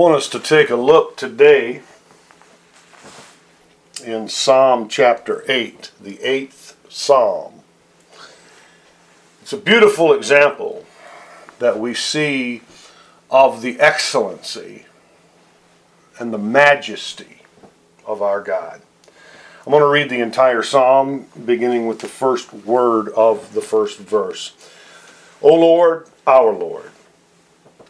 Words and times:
Want 0.00 0.14
us 0.14 0.30
to 0.30 0.40
take 0.40 0.70
a 0.70 0.76
look 0.76 1.18
today 1.18 1.82
in 4.02 4.30
Psalm 4.30 4.88
chapter 4.88 5.44
8, 5.46 5.90
the 6.00 6.18
eighth 6.22 6.74
Psalm. 6.88 7.60
It's 9.42 9.52
a 9.52 9.58
beautiful 9.58 10.14
example 10.14 10.86
that 11.58 11.78
we 11.78 11.92
see 11.92 12.62
of 13.30 13.60
the 13.60 13.78
excellency 13.78 14.86
and 16.18 16.32
the 16.32 16.38
majesty 16.38 17.42
of 18.06 18.22
our 18.22 18.40
God. 18.40 18.80
I'm 19.66 19.70
going 19.70 19.82
to 19.82 19.86
read 19.86 20.08
the 20.08 20.22
entire 20.22 20.62
psalm, 20.62 21.26
beginning 21.44 21.86
with 21.86 21.98
the 21.98 22.08
first 22.08 22.54
word 22.54 23.10
of 23.10 23.52
the 23.52 23.60
first 23.60 23.98
verse. 23.98 24.54
O 25.42 25.54
Lord, 25.54 26.06
our 26.26 26.54
Lord. 26.54 26.89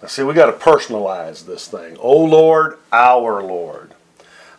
See, 0.06 0.22
we 0.22 0.32
got 0.34 0.46
to 0.46 0.52
personalize 0.52 1.44
this 1.44 1.68
thing. 1.68 1.96
O 2.00 2.16
Lord, 2.16 2.78
our 2.92 3.42
Lord. 3.42 3.92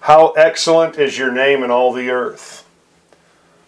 How 0.02 0.30
excellent 0.32 0.98
is 0.98 1.18
your 1.18 1.32
name 1.32 1.64
in 1.64 1.72
all 1.72 1.94
the 1.94 2.10
earth, 2.10 2.68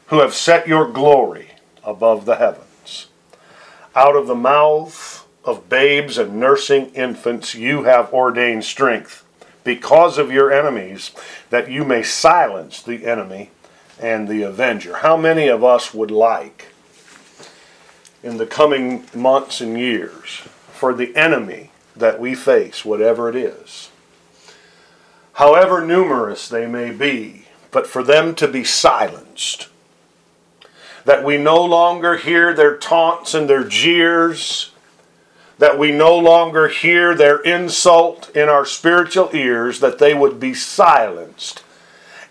who 0.07 0.19
have 0.19 0.33
set 0.33 0.67
your 0.67 0.91
glory 0.91 1.51
above 1.83 2.25
the 2.25 2.35
heavens. 2.35 3.07
Out 3.95 4.15
of 4.15 4.27
the 4.27 4.35
mouth 4.35 5.27
of 5.43 5.69
babes 5.69 6.17
and 6.17 6.39
nursing 6.39 6.87
infants, 6.93 7.53
you 7.53 7.83
have 7.83 8.13
ordained 8.13 8.63
strength 8.63 9.23
because 9.63 10.17
of 10.17 10.31
your 10.31 10.51
enemies, 10.51 11.11
that 11.49 11.69
you 11.69 11.83
may 11.83 12.03
silence 12.03 12.81
the 12.81 13.05
enemy 13.05 13.49
and 13.99 14.27
the 14.27 14.43
avenger. 14.43 14.97
How 14.97 15.17
many 15.17 15.47
of 15.47 15.63
us 15.63 15.93
would 15.93 16.11
like 16.11 16.67
in 18.21 18.37
the 18.37 18.45
coming 18.45 19.05
months 19.13 19.61
and 19.61 19.77
years 19.77 20.47
for 20.83 20.93
the 20.93 21.15
enemy 21.15 21.69
that 21.95 22.19
we 22.19 22.35
face, 22.35 22.83
whatever 22.83 23.29
it 23.29 23.37
is, 23.37 23.89
however 25.31 25.79
numerous 25.79 26.49
they 26.49 26.67
may 26.67 26.91
be, 26.91 27.45
but 27.71 27.87
for 27.87 28.03
them 28.03 28.35
to 28.35 28.49
be 28.49 28.65
silenced? 28.65 29.69
That 31.05 31.23
we 31.23 31.37
no 31.37 31.63
longer 31.63 32.17
hear 32.17 32.53
their 32.53 32.75
taunts 32.75 33.33
and 33.33 33.49
their 33.49 33.63
jeers 33.63 34.71
that 35.57 35.79
we 35.79 35.93
no 35.93 36.17
longer 36.17 36.67
hear 36.67 37.15
their 37.15 37.37
insult 37.43 38.29
in 38.35 38.49
our 38.49 38.65
spiritual 38.65 39.29
ears, 39.33 39.79
that 39.79 39.99
they 39.99 40.13
would 40.13 40.37
be 40.37 40.53
silenced. 40.53 41.63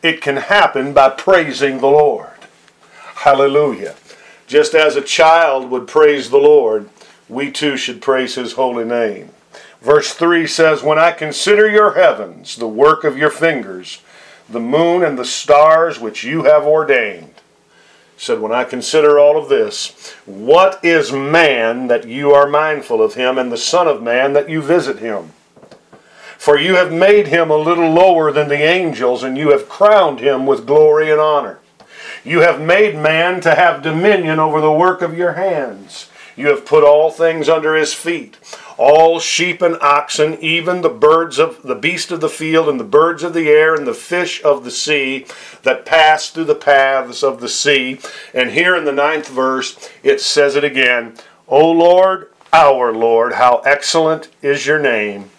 It 0.03 0.21
can 0.21 0.37
happen 0.37 0.93
by 0.93 1.09
praising 1.09 1.79
the 1.79 1.87
Lord. 1.87 2.29
Hallelujah. 3.15 3.95
Just 4.47 4.75
as 4.75 4.95
a 4.95 5.01
child 5.01 5.71
would 5.71 5.89
praise 5.89 6.29
the 6.29 6.37
Lord, 6.37 6.91
we 7.33 7.51
too 7.51 7.77
should 7.77 8.03
praise 8.03 8.35
his 8.35 8.53
holy 8.53 8.85
name. 8.85 9.31
Verse 9.81 10.15
3 10.15 10.47
says, 10.47 10.83
When 10.83 10.99
I 10.99 11.11
consider 11.11 11.69
your 11.69 11.95
heavens, 11.95 12.57
the 12.57 12.69
work 12.69 13.05
of 13.05 13.19
your 13.19 13.31
fingers, 13.31 14.01
the 14.49 14.61
moon 14.61 15.03
and 15.03 15.19
the 15.19 15.25
stars 15.25 15.99
which 15.99 16.23
you 16.23 16.45
have 16.45 16.65
ordained, 16.65 17.35
said, 18.17 18.41
When 18.41 18.53
I 18.53 18.65
consider 18.65 19.19
all 19.19 19.37
of 19.37 19.49
this, 19.49 20.13
what 20.25 20.79
is 20.85 21.11
man 21.11 21.89
that 21.89 22.07
you 22.07 22.31
are 22.33 22.47
mindful 22.47 23.03
of 23.03 23.15
him, 23.15 23.39
and 23.39 23.51
the 23.51 23.57
Son 23.57 23.89
of 23.89 24.03
Man 24.03 24.35
that 24.35 24.49
you 24.49 24.63
visit 24.63 25.01
him? 25.01 25.33
For 26.39 26.59
you 26.59 26.77
have 26.77 26.93
made 26.93 27.29
him 27.29 27.51
a 27.51 27.57
little 27.57 27.91
lower 27.91 28.31
than 28.31 28.49
the 28.49 28.63
angels, 28.63 29.23
and 29.23 29.39
you 29.39 29.51
have 29.51 29.69
crowned 29.69 30.21
him 30.21 30.47
with 30.47 30.67
glory 30.67 31.11
and 31.11 31.21
honor. 31.21 31.59
You 32.25 32.41
have 32.41 32.61
made 32.61 32.97
man 32.97 33.41
to 33.41 33.55
have 33.55 33.83
dominion 33.83 34.39
over 34.39 34.61
the 34.61 34.73
work 34.73 35.03
of 35.03 35.17
your 35.17 35.33
hands. 35.33 36.09
You 36.37 36.49
have 36.49 36.65
put 36.65 36.85
all 36.85 37.11
things 37.11 37.49
under 37.49 37.75
his 37.75 37.93
feet 37.93 38.39
all 38.79 39.21
sheep 39.21 39.63
and 39.63 39.79
oxen, 39.81 40.37
even 40.41 40.81
the 40.81 40.89
birds 40.89 41.39
of 41.39 41.63
the 41.63 41.75
beast 41.75 42.11
of 42.11 42.21
the 42.21 42.29
field, 42.29 42.69
and 42.69 42.81
the 42.81 42.85
birds 42.85 43.23
of 43.23 43.35
the 43.35 43.49
air, 43.49 43.75
and 43.75 43.87
the 43.87 43.95
fish 43.95 44.43
of 44.43 44.65
the 44.65 44.71
sea 44.71 45.25
that 45.63 45.87
pass 45.87 46.31
through 46.31 46.45
the 46.45 46.55
paths 46.55 47.23
of 47.23 47.41
the 47.41 47.49
sea. 47.49 48.01
And 48.35 48.51
here 48.51 48.75
in 48.75 48.85
the 48.85 48.93
ninth 48.93 49.29
verse, 49.29 49.89
it 50.03 50.21
says 50.21 50.57
it 50.57 50.65
again 50.65 51.15
O 51.49 51.71
Lord, 51.71 52.31
our 52.53 52.93
Lord, 52.93 53.35
how 53.35 53.59
excellent 53.59 54.29
is 54.43 54.67
your 54.67 54.79
name 54.79 55.31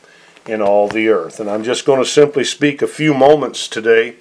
in 0.45 0.61
all 0.61 0.87
the 0.87 1.09
earth. 1.09 1.39
And 1.39 1.49
I'm 1.49 1.63
just 1.63 1.85
going 1.85 1.99
to 1.99 2.09
simply 2.09 2.43
speak 2.43 2.81
a 2.81 2.87
few 2.87 3.13
moments 3.13 3.67
today 3.67 4.15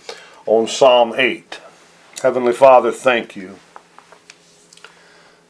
on 0.46 0.66
Psalm 0.66 1.14
8. 1.16 1.60
Heavenly 2.22 2.52
Father, 2.52 2.92
thank 2.92 3.36
you. 3.36 3.56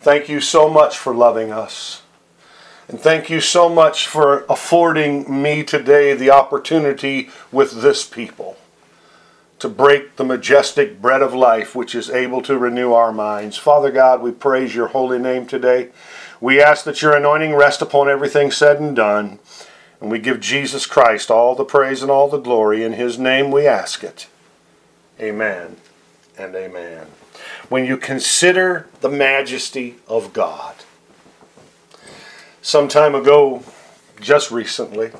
Thank 0.02 0.28
you 0.28 0.40
so 0.40 0.68
much 0.68 0.98
for 0.98 1.14
loving 1.14 1.52
us. 1.52 2.02
And 2.88 2.98
thank 2.98 3.30
you 3.30 3.40
so 3.40 3.68
much 3.68 4.08
for 4.08 4.44
affording 4.48 5.40
me 5.40 5.62
today 5.62 6.12
the 6.12 6.28
opportunity 6.28 7.30
with 7.52 7.82
this 7.82 8.04
people 8.04 8.56
to 9.60 9.68
break 9.68 10.16
the 10.16 10.24
majestic 10.24 11.00
bread 11.00 11.22
of 11.22 11.34
life 11.34 11.76
which 11.76 11.94
is 11.94 12.10
able 12.10 12.42
to 12.42 12.58
renew 12.58 12.92
our 12.92 13.12
minds. 13.12 13.56
Father 13.56 13.92
God, 13.92 14.22
we 14.22 14.32
praise 14.32 14.74
your 14.74 14.88
holy 14.88 15.20
name 15.20 15.46
today. 15.46 15.90
We 16.40 16.60
ask 16.60 16.84
that 16.84 17.00
your 17.00 17.14
anointing 17.14 17.54
rest 17.54 17.80
upon 17.80 18.08
everything 18.10 18.50
said 18.50 18.80
and 18.80 18.96
done. 18.96 19.38
And 20.00 20.10
we 20.10 20.18
give 20.18 20.40
Jesus 20.40 20.84
Christ 20.84 21.30
all 21.30 21.54
the 21.54 21.64
praise 21.64 22.02
and 22.02 22.10
all 22.10 22.26
the 22.26 22.38
glory. 22.38 22.82
In 22.82 22.94
his 22.94 23.20
name 23.20 23.52
we 23.52 23.68
ask 23.68 24.02
it. 24.02 24.26
Amen 25.20 25.76
and 26.36 26.56
amen. 26.56 27.06
When 27.72 27.86
you 27.86 27.96
consider 27.96 28.86
the 29.00 29.08
majesty 29.08 29.94
of 30.06 30.34
God, 30.34 30.74
some 32.60 32.86
time 32.86 33.14
ago, 33.14 33.62
just 34.20 34.50
recently. 34.50 35.10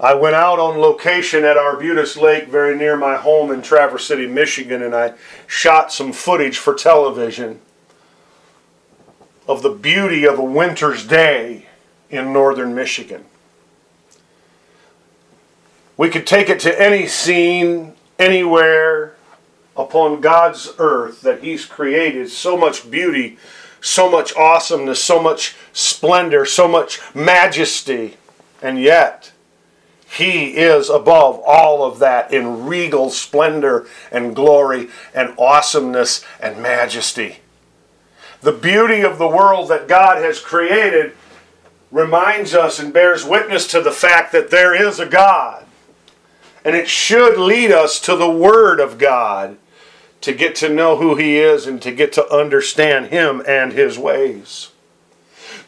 I 0.00 0.14
went 0.14 0.34
out 0.34 0.58
on 0.58 0.78
location 0.78 1.44
at 1.44 1.56
Arbutus 1.56 2.16
Lake, 2.16 2.48
very 2.48 2.76
near 2.76 2.96
my 2.96 3.14
home 3.14 3.52
in 3.52 3.62
Traverse 3.62 4.08
City, 4.08 4.26
Michigan, 4.26 4.82
and 4.82 4.92
I 4.92 5.12
shot 5.46 5.92
some 5.92 6.12
footage 6.12 6.58
for 6.58 6.74
television 6.74 7.60
of 9.46 9.62
the 9.62 9.70
beauty 9.70 10.26
of 10.26 10.40
a 10.40 10.44
winter's 10.44 11.06
day 11.06 11.66
in 12.10 12.32
northern 12.32 12.74
Michigan. 12.74 13.24
We 15.96 16.10
could 16.10 16.26
take 16.26 16.48
it 16.48 16.58
to 16.62 16.82
any 16.82 17.06
scene, 17.06 17.94
anywhere 18.18 19.15
upon 19.76 20.20
God's 20.20 20.72
earth 20.78 21.20
that 21.22 21.42
He's 21.42 21.64
created 21.64 22.30
so 22.30 22.56
much 22.56 22.90
beauty 22.90 23.38
so 23.86 24.10
much 24.10 24.34
awesomeness, 24.36 25.02
so 25.02 25.22
much 25.22 25.54
splendor, 25.72 26.44
so 26.44 26.66
much 26.66 27.00
majesty, 27.14 28.16
and 28.60 28.80
yet 28.80 29.32
he 30.08 30.56
is 30.56 30.88
above 30.88 31.40
all 31.46 31.84
of 31.84 31.98
that 31.98 32.32
in 32.32 32.66
regal 32.66 33.10
splendor 33.10 33.86
and 34.10 34.34
glory 34.34 34.88
and 35.14 35.34
awesomeness 35.38 36.24
and 36.40 36.60
majesty. 36.62 37.38
The 38.40 38.52
beauty 38.52 39.02
of 39.02 39.18
the 39.18 39.28
world 39.28 39.68
that 39.68 39.88
God 39.88 40.22
has 40.22 40.40
created 40.40 41.14
reminds 41.90 42.54
us 42.54 42.78
and 42.78 42.92
bears 42.92 43.24
witness 43.24 43.66
to 43.68 43.80
the 43.80 43.92
fact 43.92 44.32
that 44.32 44.50
there 44.50 44.74
is 44.74 44.98
a 45.00 45.06
God. 45.06 45.64
And 46.64 46.74
it 46.74 46.88
should 46.88 47.38
lead 47.38 47.70
us 47.70 48.00
to 48.00 48.16
the 48.16 48.30
Word 48.30 48.80
of 48.80 48.98
God 48.98 49.56
to 50.26 50.32
get 50.32 50.56
to 50.56 50.68
know 50.68 50.96
who 50.96 51.14
He 51.14 51.38
is 51.38 51.68
and 51.68 51.80
to 51.82 51.92
get 51.92 52.12
to 52.14 52.34
understand 52.34 53.06
Him 53.06 53.44
and 53.46 53.72
His 53.72 53.96
ways. 53.96 54.70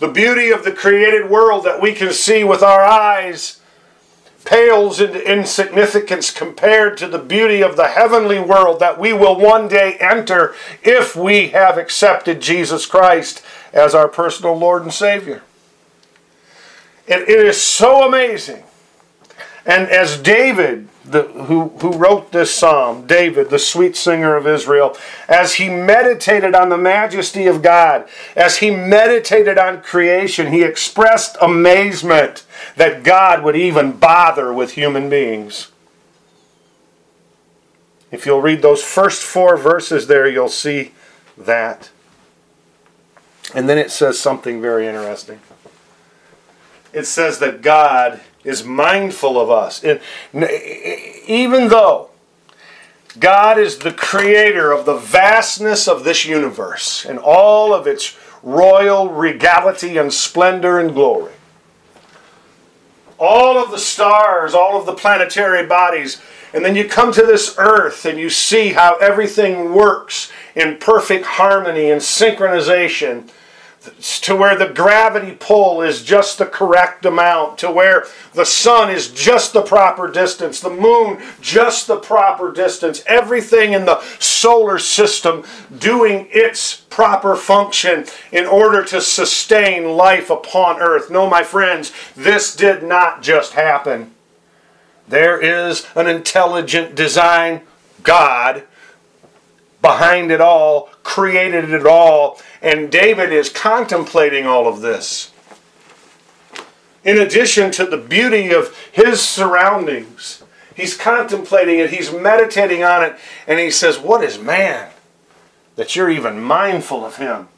The 0.00 0.08
beauty 0.08 0.50
of 0.50 0.64
the 0.64 0.72
created 0.72 1.30
world 1.30 1.64
that 1.64 1.80
we 1.80 1.92
can 1.92 2.12
see 2.12 2.42
with 2.42 2.60
our 2.60 2.82
eyes 2.82 3.60
pales 4.44 5.00
into 5.00 5.32
insignificance 5.32 6.32
compared 6.32 6.96
to 6.96 7.06
the 7.06 7.20
beauty 7.20 7.62
of 7.62 7.76
the 7.76 7.86
heavenly 7.86 8.40
world 8.40 8.80
that 8.80 8.98
we 8.98 9.12
will 9.12 9.38
one 9.38 9.68
day 9.68 9.96
enter 10.00 10.56
if 10.82 11.14
we 11.14 11.50
have 11.50 11.78
accepted 11.78 12.42
Jesus 12.42 12.84
Christ 12.84 13.44
as 13.72 13.94
our 13.94 14.08
personal 14.08 14.58
Lord 14.58 14.82
and 14.82 14.92
Savior. 14.92 15.42
it, 17.06 17.28
is 17.28 17.62
so 17.62 18.08
amazing. 18.08 18.64
And 19.68 19.88
as 19.90 20.18
David 20.18 20.88
the, 21.04 21.22
who, 21.22 21.68
who 21.80 21.92
wrote 21.92 22.32
this 22.32 22.54
psalm, 22.54 23.06
David, 23.06 23.50
the 23.50 23.58
sweet 23.58 23.96
singer 23.96 24.36
of 24.36 24.46
Israel, 24.46 24.96
as 25.28 25.54
he 25.54 25.68
meditated 25.68 26.54
on 26.54 26.68
the 26.68 26.78
majesty 26.78 27.46
of 27.46 27.62
God, 27.62 28.08
as 28.36 28.58
he 28.58 28.70
meditated 28.70 29.58
on 29.58 29.82
creation, 29.82 30.52
he 30.52 30.62
expressed 30.62 31.36
amazement 31.40 32.44
that 32.76 33.02
God 33.02 33.42
would 33.42 33.56
even 33.56 33.92
bother 33.92 34.52
with 34.52 34.72
human 34.72 35.08
beings. 35.08 35.70
If 38.10 38.24
you'll 38.24 38.42
read 38.42 38.62
those 38.62 38.82
first 38.82 39.22
four 39.22 39.56
verses 39.56 40.06
there, 40.06 40.28
you'll 40.28 40.48
see 40.48 40.92
that. 41.36 41.90
And 43.54 43.68
then 43.68 43.78
it 43.78 43.90
says 43.90 44.18
something 44.18 44.60
very 44.60 44.86
interesting. 44.86 45.40
It 46.92 47.04
says 47.04 47.38
that 47.38 47.60
God 47.60 48.20
is 48.44 48.64
mindful 48.64 49.40
of 49.40 49.50
us. 49.50 49.84
And 49.84 50.00
even 51.26 51.68
though 51.68 52.10
God 53.18 53.58
is 53.58 53.78
the 53.78 53.92
creator 53.92 54.72
of 54.72 54.86
the 54.86 54.96
vastness 54.96 55.88
of 55.88 56.04
this 56.04 56.24
universe 56.24 57.04
and 57.04 57.18
all 57.18 57.74
of 57.74 57.86
its 57.86 58.16
royal 58.42 59.08
regality 59.08 59.96
and 59.96 60.12
splendor 60.12 60.78
and 60.78 60.94
glory, 60.94 61.32
all 63.18 63.58
of 63.58 63.70
the 63.70 63.78
stars, 63.78 64.54
all 64.54 64.78
of 64.78 64.86
the 64.86 64.94
planetary 64.94 65.66
bodies, 65.66 66.20
and 66.54 66.64
then 66.64 66.76
you 66.76 66.88
come 66.88 67.12
to 67.12 67.22
this 67.22 67.56
earth 67.58 68.04
and 68.04 68.18
you 68.18 68.30
see 68.30 68.70
how 68.70 68.96
everything 68.98 69.74
works 69.74 70.30
in 70.54 70.78
perfect 70.78 71.26
harmony 71.26 71.90
and 71.90 72.00
synchronization 72.00 73.28
to 74.22 74.36
where 74.36 74.56
the 74.56 74.68
gravity 74.68 75.36
pull 75.38 75.82
is 75.82 76.04
just 76.04 76.38
the 76.38 76.46
correct 76.46 77.04
amount, 77.04 77.58
to 77.58 77.70
where 77.70 78.06
the 78.34 78.44
sun 78.44 78.90
is 78.90 79.08
just 79.08 79.52
the 79.52 79.62
proper 79.62 80.10
distance, 80.10 80.60
the 80.60 80.70
moon 80.70 81.20
just 81.40 81.86
the 81.86 81.96
proper 81.96 82.52
distance, 82.52 83.02
everything 83.06 83.72
in 83.72 83.84
the 83.84 84.00
solar 84.18 84.78
system 84.78 85.44
doing 85.78 86.28
its 86.30 86.76
proper 86.90 87.36
function 87.36 88.04
in 88.32 88.46
order 88.46 88.84
to 88.84 89.00
sustain 89.00 89.96
life 89.96 90.30
upon 90.30 90.80
earth. 90.80 91.10
No, 91.10 91.28
my 91.28 91.42
friends, 91.42 91.92
this 92.16 92.54
did 92.54 92.82
not 92.82 93.22
just 93.22 93.52
happen. 93.52 94.14
There 95.08 95.40
is 95.40 95.86
an 95.94 96.06
intelligent 96.06 96.94
design 96.94 97.62
God 98.02 98.64
behind 99.80 100.30
it 100.30 100.40
all, 100.40 100.90
created 101.02 101.70
it 101.70 101.86
all, 101.86 102.40
and 102.60 102.90
David 102.90 103.32
is 103.32 103.48
contemplating 103.48 104.46
all 104.46 104.66
of 104.66 104.80
this. 104.80 105.32
In 107.04 107.18
addition 107.18 107.70
to 107.72 107.86
the 107.86 107.96
beauty 107.96 108.52
of 108.52 108.76
his 108.92 109.22
surroundings, 109.22 110.42
he's 110.74 110.96
contemplating 110.96 111.78
it, 111.78 111.90
he's 111.90 112.12
meditating 112.12 112.82
on 112.82 113.04
it, 113.04 113.16
and 113.46 113.58
he 113.58 113.70
says, 113.70 113.98
What 113.98 114.24
is 114.24 114.38
man 114.38 114.90
that 115.76 115.94
you're 115.94 116.10
even 116.10 116.40
mindful 116.40 117.04
of 117.04 117.16
him? 117.16 117.48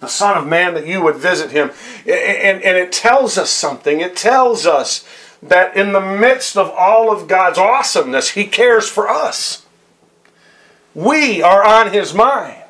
The 0.00 0.08
Son 0.08 0.36
of 0.36 0.46
Man 0.46 0.74
that 0.74 0.86
you 0.86 1.02
would 1.02 1.16
visit 1.16 1.52
him. 1.52 1.70
And, 2.06 2.62
and 2.62 2.76
it 2.76 2.92
tells 2.92 3.38
us 3.38 3.50
something. 3.50 4.00
It 4.00 4.14
tells 4.14 4.66
us 4.66 5.06
that 5.42 5.76
in 5.76 5.92
the 5.92 6.00
midst 6.00 6.56
of 6.56 6.70
all 6.70 7.10
of 7.10 7.28
God's 7.28 7.58
awesomeness, 7.58 8.30
he 8.30 8.46
cares 8.46 8.88
for 8.88 9.08
us. 9.08 9.64
We 10.94 11.42
are 11.42 11.64
on 11.64 11.92
his 11.92 12.12
mind. 12.12 12.62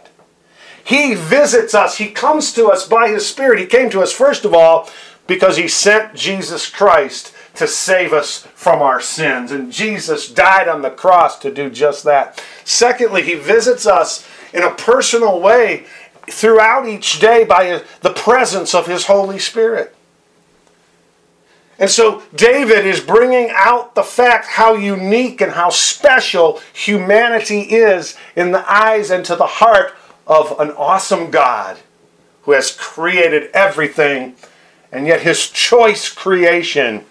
He 0.86 1.16
visits 1.16 1.74
us. 1.74 1.98
He 1.98 2.10
comes 2.10 2.52
to 2.52 2.68
us 2.68 2.86
by 2.86 3.08
His 3.08 3.26
Spirit. 3.26 3.58
He 3.58 3.66
came 3.66 3.90
to 3.90 4.02
us, 4.02 4.12
first 4.12 4.44
of 4.44 4.54
all, 4.54 4.88
because 5.26 5.56
He 5.56 5.66
sent 5.66 6.14
Jesus 6.14 6.70
Christ 6.70 7.34
to 7.56 7.66
save 7.66 8.12
us 8.12 8.46
from 8.54 8.80
our 8.80 9.00
sins. 9.00 9.50
And 9.50 9.72
Jesus 9.72 10.30
died 10.30 10.68
on 10.68 10.82
the 10.82 10.90
cross 10.90 11.40
to 11.40 11.52
do 11.52 11.70
just 11.70 12.04
that. 12.04 12.40
Secondly, 12.64 13.22
He 13.22 13.34
visits 13.34 13.84
us 13.84 14.28
in 14.54 14.62
a 14.62 14.76
personal 14.76 15.40
way 15.40 15.86
throughout 16.30 16.86
each 16.86 17.18
day 17.18 17.42
by 17.42 17.82
the 18.02 18.12
presence 18.12 18.72
of 18.72 18.86
His 18.86 19.06
Holy 19.06 19.40
Spirit. 19.40 19.92
And 21.80 21.90
so 21.90 22.22
David 22.32 22.86
is 22.86 23.00
bringing 23.00 23.50
out 23.52 23.96
the 23.96 24.04
fact 24.04 24.46
how 24.46 24.74
unique 24.74 25.40
and 25.40 25.50
how 25.50 25.70
special 25.70 26.60
humanity 26.72 27.62
is 27.62 28.16
in 28.36 28.52
the 28.52 28.72
eyes 28.72 29.10
and 29.10 29.24
to 29.24 29.34
the 29.34 29.46
heart 29.46 29.92
of 30.26 30.58
an 30.58 30.70
awesome 30.72 31.30
God 31.30 31.78
who 32.42 32.52
has 32.52 32.70
created 32.72 33.50
everything, 33.52 34.34
and 34.92 35.06
yet 35.06 35.22
his 35.22 35.48
choice 35.50 36.08
creation 36.08 37.04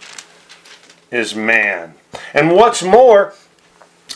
is 1.12 1.35
man. 1.35 1.94
And 2.33 2.51
what's 2.51 2.81
more, 2.81 3.33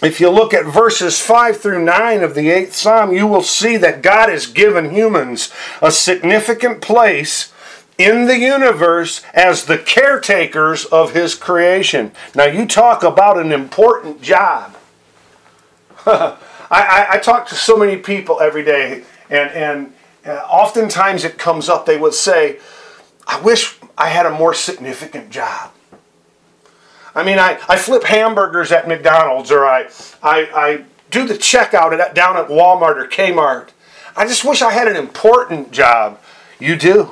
if 0.02 0.20
you 0.20 0.30
look 0.30 0.54
at 0.54 0.66
verses 0.66 1.20
5 1.20 1.58
through 1.58 1.84
9 1.84 2.24
of 2.24 2.36
the 2.36 2.48
8th 2.48 2.74
Psalm, 2.74 3.14
you 3.14 3.28
will 3.28 3.44
see 3.44 3.78
that 3.78 4.02
God 4.02 4.30
has 4.30 4.48
given 4.48 4.92
humans 4.92 5.54
a 5.82 5.92
significant 5.92 6.82
place 6.82 7.52
in 7.98 8.26
the 8.26 8.40
universe 8.40 9.22
as 9.34 9.66
the 9.66 9.78
caretakers 9.78 10.86
of 10.86 11.14
his 11.14 11.36
creation. 11.36 12.14
Now, 12.34 12.46
you 12.46 12.66
talk 12.66 13.04
about 13.04 13.38
an 13.38 13.52
important 13.52 14.22
job. 14.22 14.78
I, 16.70 16.82
I, 16.82 17.08
I 17.14 17.18
talk 17.20 17.48
to 17.50 17.56
so 17.56 17.78
many 17.78 17.98
people 17.98 18.40
every 18.42 18.64
day, 18.64 19.04
and, 19.30 19.52
and 19.52 19.94
uh, 20.26 20.46
oftentimes 20.50 21.24
it 21.24 21.38
comes 21.38 21.70
up, 21.70 21.86
they 21.86 21.98
would 21.98 22.14
say, 22.14 22.60
I 23.28 23.40
wish 23.42 23.78
I 23.98 24.10
had 24.10 24.26
a 24.26 24.32
more 24.32 24.54
significant 24.54 25.30
job. 25.30 25.72
I 27.16 27.24
mean, 27.24 27.40
I, 27.40 27.60
I 27.68 27.78
flip 27.78 28.04
hamburgers 28.04 28.72
at 28.72 28.88
McDonald's, 28.88 29.52
or 29.52 29.66
I, 29.66 29.90
I, 30.22 30.50
I 30.54 30.86
do 31.10 31.28
the 31.28 31.34
checkout 31.34 31.98
at, 31.98 32.14
down 32.14 32.38
at 32.38 32.48
Walmart 32.48 32.98
or 32.98 33.08
Kmart. 33.08 33.70
I 34.16 34.26
just 34.28 34.46
wish 34.46 34.62
I 34.62 34.72
had 34.72 34.88
an 34.88 34.96
important 34.96 35.72
job. 35.72 36.20
You 36.60 36.76
do. 36.76 37.12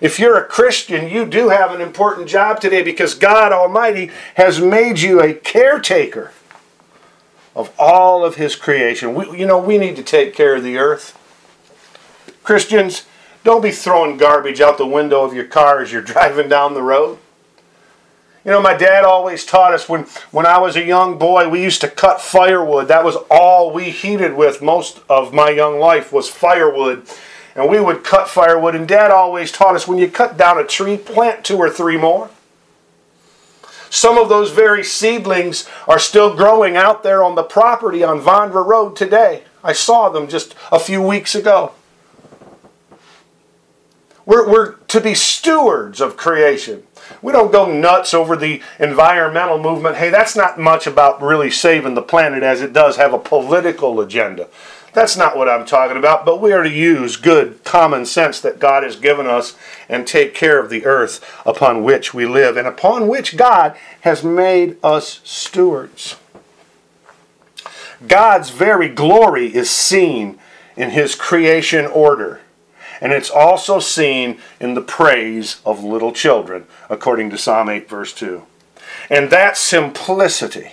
If 0.00 0.18
you're 0.18 0.38
a 0.38 0.44
Christian, 0.44 1.08
you 1.08 1.24
do 1.24 1.48
have 1.48 1.72
an 1.72 1.80
important 1.80 2.28
job 2.28 2.60
today 2.60 2.82
because 2.82 3.14
God 3.14 3.52
Almighty 3.52 4.10
has 4.34 4.60
made 4.60 4.98
you 4.98 5.20
a 5.20 5.34
caretaker 5.34 6.32
of 7.54 7.72
all 7.78 8.24
of 8.24 8.36
his 8.36 8.56
creation. 8.56 9.14
We, 9.14 9.38
you 9.38 9.46
know, 9.46 9.58
we 9.58 9.78
need 9.78 9.96
to 9.96 10.02
take 10.02 10.34
care 10.34 10.56
of 10.56 10.62
the 10.62 10.78
earth. 10.78 11.18
Christians, 12.42 13.06
don't 13.44 13.62
be 13.62 13.70
throwing 13.70 14.16
garbage 14.16 14.60
out 14.60 14.78
the 14.78 14.86
window 14.86 15.22
of 15.22 15.34
your 15.34 15.44
car 15.44 15.80
as 15.80 15.92
you're 15.92 16.02
driving 16.14 16.48
down 16.48 16.74
the 16.74 16.82
road. 16.82 17.18
You 18.44 18.50
know, 18.50 18.60
my 18.60 18.74
dad 18.74 19.04
always 19.04 19.46
taught 19.46 19.72
us 19.72 19.88
when, 19.88 20.02
when 20.30 20.44
I 20.44 20.58
was 20.58 20.76
a 20.76 20.84
young 20.84 21.16
boy, 21.18 21.48
we 21.48 21.62
used 21.62 21.80
to 21.80 21.88
cut 21.88 22.20
firewood. 22.20 22.88
That 22.88 23.04
was 23.04 23.16
all 23.30 23.72
we 23.72 23.84
heated 23.84 24.34
with 24.34 24.60
most 24.60 25.00
of 25.08 25.32
my 25.32 25.48
young 25.48 25.78
life 25.78 26.12
was 26.12 26.28
firewood. 26.28 27.06
And 27.54 27.70
we 27.70 27.80
would 27.80 28.04
cut 28.04 28.28
firewood. 28.28 28.74
And 28.74 28.86
dad 28.86 29.10
always 29.10 29.50
taught 29.50 29.76
us 29.76 29.88
when 29.88 29.96
you 29.96 30.10
cut 30.10 30.36
down 30.36 30.58
a 30.58 30.64
tree, 30.64 30.98
plant 30.98 31.42
two 31.42 31.56
or 31.56 31.70
three 31.70 31.96
more. 31.96 32.28
Some 33.94 34.18
of 34.18 34.28
those 34.28 34.50
very 34.50 34.82
seedlings 34.82 35.68
are 35.86 36.00
still 36.00 36.34
growing 36.34 36.76
out 36.76 37.04
there 37.04 37.22
on 37.22 37.36
the 37.36 37.44
property 37.44 38.02
on 38.02 38.20
Vondra 38.20 38.66
Road 38.66 38.96
today. 38.96 39.44
I 39.62 39.72
saw 39.72 40.08
them 40.08 40.26
just 40.26 40.56
a 40.72 40.80
few 40.80 41.00
weeks 41.00 41.36
ago. 41.36 41.70
We're, 44.26 44.50
we're 44.50 44.72
to 44.72 45.00
be 45.00 45.14
stewards 45.14 46.00
of 46.00 46.16
creation. 46.16 46.82
We 47.22 47.32
don't 47.32 47.52
go 47.52 47.72
nuts 47.72 48.12
over 48.14 48.34
the 48.34 48.60
environmental 48.80 49.58
movement. 49.58 49.94
Hey, 49.94 50.10
that's 50.10 50.34
not 50.34 50.58
much 50.58 50.88
about 50.88 51.22
really 51.22 51.52
saving 51.52 51.94
the 51.94 52.02
planet 52.02 52.42
as 52.42 52.62
it 52.62 52.72
does 52.72 52.96
have 52.96 53.14
a 53.14 53.18
political 53.18 54.00
agenda. 54.00 54.48
That's 54.94 55.16
not 55.16 55.36
what 55.36 55.48
I'm 55.48 55.66
talking 55.66 55.96
about, 55.96 56.24
but 56.24 56.40
we 56.40 56.52
are 56.52 56.62
to 56.62 56.70
use 56.70 57.16
good 57.16 57.64
common 57.64 58.06
sense 58.06 58.40
that 58.40 58.60
God 58.60 58.84
has 58.84 58.94
given 58.94 59.26
us 59.26 59.56
and 59.88 60.06
take 60.06 60.34
care 60.34 60.60
of 60.60 60.70
the 60.70 60.86
earth 60.86 61.42
upon 61.44 61.82
which 61.82 62.14
we 62.14 62.26
live 62.26 62.56
and 62.56 62.68
upon 62.68 63.08
which 63.08 63.36
God 63.36 63.76
has 64.02 64.22
made 64.22 64.76
us 64.84 65.20
stewards. 65.24 66.14
God's 68.06 68.50
very 68.50 68.88
glory 68.88 69.52
is 69.52 69.68
seen 69.68 70.38
in 70.76 70.90
his 70.90 71.16
creation 71.16 71.86
order. 71.86 72.40
And 73.00 73.12
it's 73.12 73.30
also 73.30 73.80
seen 73.80 74.38
in 74.60 74.74
the 74.74 74.80
praise 74.80 75.60
of 75.66 75.82
little 75.82 76.12
children, 76.12 76.66
according 76.88 77.30
to 77.30 77.38
Psalm 77.38 77.68
8, 77.68 77.88
verse 77.88 78.12
2. 78.12 78.42
And 79.10 79.30
that 79.30 79.56
simplicity 79.56 80.70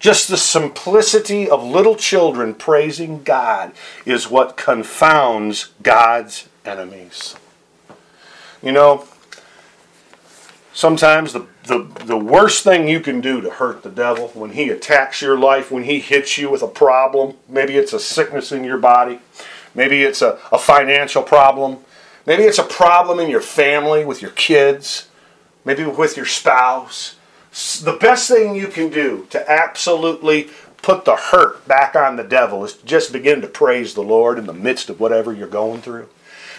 just 0.00 0.28
the 0.28 0.38
simplicity 0.38 1.48
of 1.48 1.62
little 1.62 1.94
children 1.94 2.54
praising 2.54 3.22
God 3.22 3.72
is 4.06 4.30
what 4.30 4.56
confounds 4.56 5.72
God's 5.82 6.48
enemies. 6.64 7.36
You 8.62 8.72
know, 8.72 9.06
sometimes 10.72 11.34
the, 11.34 11.46
the, 11.64 11.86
the 12.06 12.16
worst 12.16 12.64
thing 12.64 12.88
you 12.88 13.00
can 13.00 13.20
do 13.20 13.42
to 13.42 13.50
hurt 13.50 13.82
the 13.82 13.90
devil 13.90 14.28
when 14.28 14.52
he 14.52 14.70
attacks 14.70 15.20
your 15.20 15.38
life, 15.38 15.70
when 15.70 15.84
he 15.84 16.00
hits 16.00 16.38
you 16.38 16.50
with 16.50 16.62
a 16.62 16.68
problem, 16.68 17.36
maybe 17.46 17.76
it's 17.76 17.92
a 17.92 18.00
sickness 18.00 18.52
in 18.52 18.64
your 18.64 18.78
body, 18.78 19.20
maybe 19.74 20.02
it's 20.02 20.22
a, 20.22 20.38
a 20.50 20.58
financial 20.58 21.22
problem, 21.22 21.78
maybe 22.24 22.44
it's 22.44 22.58
a 22.58 22.64
problem 22.64 23.20
in 23.20 23.28
your 23.28 23.42
family 23.42 24.06
with 24.06 24.22
your 24.22 24.30
kids, 24.32 25.08
maybe 25.66 25.84
with 25.84 26.16
your 26.16 26.26
spouse 26.26 27.16
the 27.52 27.96
best 28.00 28.28
thing 28.28 28.54
you 28.54 28.68
can 28.68 28.90
do 28.90 29.26
to 29.30 29.50
absolutely 29.50 30.50
put 30.82 31.04
the 31.04 31.16
hurt 31.16 31.66
back 31.66 31.94
on 31.94 32.16
the 32.16 32.24
devil 32.24 32.64
is 32.64 32.74
just 32.74 33.12
begin 33.12 33.40
to 33.40 33.48
praise 33.48 33.94
the 33.94 34.02
Lord 34.02 34.38
in 34.38 34.46
the 34.46 34.52
midst 34.52 34.88
of 34.88 35.00
whatever 35.00 35.32
you're 35.32 35.48
going 35.48 35.82
through. 35.82 36.08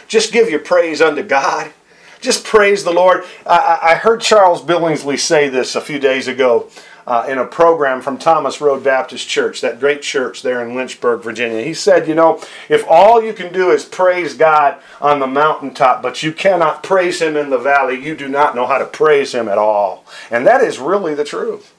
Just 0.07 0.33
give 0.33 0.50
your 0.50 0.60
praise 0.60 1.01
unto 1.01 1.24
God. 1.24 1.71
Just 2.19 2.43
praise 2.43 2.83
the 2.83 2.93
Lord. 2.93 3.24
I, 3.48 3.79
I 3.81 3.95
heard 3.95 4.21
Charles 4.21 4.62
Billingsley 4.62 5.17
say 5.17 5.50
this 5.50 5.75
a 5.75 5.81
few 5.81 5.98
days 5.98 6.27
ago 6.27 6.69
uh, 7.08 7.25
in 7.27 7.38
a 7.38 7.46
program 7.46 8.01
from 8.01 8.17
Thomas 8.17 8.62
Road 8.62 8.84
Baptist 8.84 9.27
Church, 9.27 9.62
that 9.62 9.79
great 9.79 10.01
church 10.01 10.41
there 10.41 10.65
in 10.65 10.75
Lynchburg, 10.75 11.22
Virginia. 11.22 11.63
He 11.63 11.74
said, 11.74 12.08
You 12.08 12.15
know, 12.15 12.41
if 12.70 12.86
all 12.88 13.24
you 13.24 13.34
can 13.34 13.53
do 13.53 13.72
is 13.72 13.86
praise 13.86 14.34
God 14.34 14.81
on 15.00 15.20
the 15.20 15.27
mountaintop, 15.27 16.01
but 16.01 16.24
you 16.24 16.31
cannot 16.31 16.84
praise 16.84 17.22
Him 17.22 17.36
in 17.38 17.50
the 17.50 17.58
valley, 17.58 18.03
you 18.03 18.15
do 18.15 18.27
not 18.27 18.55
know 18.55 18.67
how 18.67 18.77
to 18.77 18.86
praise 18.86 19.34
Him 19.34 19.48
at 19.48 19.58
all. 19.58 20.05
And 20.29 20.46
that 20.48 20.62
is 20.62 20.79
really 20.79 21.13
the 21.13 21.24
truth. 21.24 21.74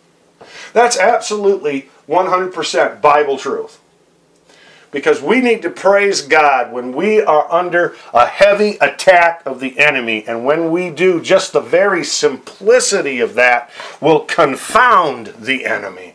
That's 0.73 0.99
absolutely 0.99 1.91
100% 2.09 3.01
Bible 3.01 3.39
truth. 3.39 3.82
Because 4.93 5.23
we 5.23 5.41
need 5.41 5.63
to 5.63 5.71
praise 5.71 6.23
God 6.23 6.71
when 6.71 6.93
we 6.93 7.21
are 7.21 7.51
under 7.51 7.97
a 8.15 8.27
heavy 8.27 8.77
attack 8.81 9.43
of 9.45 9.59
the 9.59 9.79
enemy. 9.79 10.23
And 10.27 10.45
when 10.45 10.71
we 10.71 10.91
do, 10.91 11.21
just 11.21 11.53
the 11.53 11.61
very 11.61 12.05
simplicity 12.05 13.19
of 13.19 13.35
that 13.35 13.71
will 14.01 14.21
confound 14.21 15.29
the 15.39 15.65
enemy. 15.65 16.15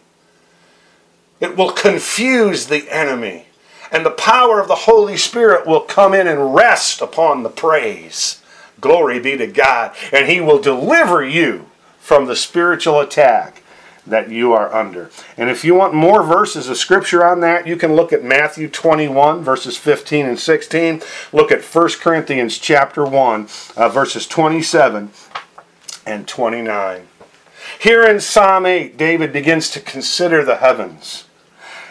It 1.39 1.57
will 1.57 1.72
confuse 1.72 2.67
the 2.67 2.89
enemy. 2.89 3.48
And 3.91 4.05
the 4.05 4.12
power 4.12 4.60
of 4.62 4.67
the 4.67 4.75
Holy 4.75 5.17
Spirit 5.17 5.65
will 5.65 5.81
come 5.81 6.13
in 6.13 6.27
and 6.27 6.53
rest 6.53 7.01
upon 7.01 7.41
the 7.41 7.50
praise. 7.50 8.41
Glory 8.79 9.19
be 9.19 9.38
to 9.38 9.48
God. 9.48 9.96
And 10.13 10.27
He 10.27 10.39
will 10.39 10.62
deliver 10.62 11.25
you 11.25 11.69
from 11.98 12.25
the 12.25 12.36
spiritual 12.36 13.00
attack 13.00 13.63
that 14.09 14.29
you 14.29 14.53
are 14.53 14.73
under. 14.73 15.09
And 15.37 15.49
if 15.49 15.63
you 15.63 15.75
want 15.75 15.93
more 15.93 16.23
verses 16.23 16.69
of 16.69 16.77
scripture 16.77 17.25
on 17.25 17.41
that, 17.41 17.67
you 17.67 17.75
can 17.75 17.95
look 17.95 18.13
at 18.13 18.23
Matthew 18.23 18.67
21 18.69 19.43
verses 19.43 19.77
15 19.77 20.25
and 20.25 20.39
16. 20.39 21.01
Look 21.33 21.51
at 21.51 21.63
1 21.63 21.89
Corinthians 21.99 22.57
chapter 22.57 23.05
1 23.05 23.47
uh, 23.75 23.89
verses 23.89 24.27
27 24.27 25.11
and 26.05 26.27
29. 26.27 27.07
Here 27.79 28.03
in 28.03 28.19
Psalm 28.19 28.65
8, 28.65 28.97
David 28.97 29.33
begins 29.33 29.69
to 29.71 29.79
consider 29.79 30.43
the 30.43 30.57
heavens. 30.57 31.25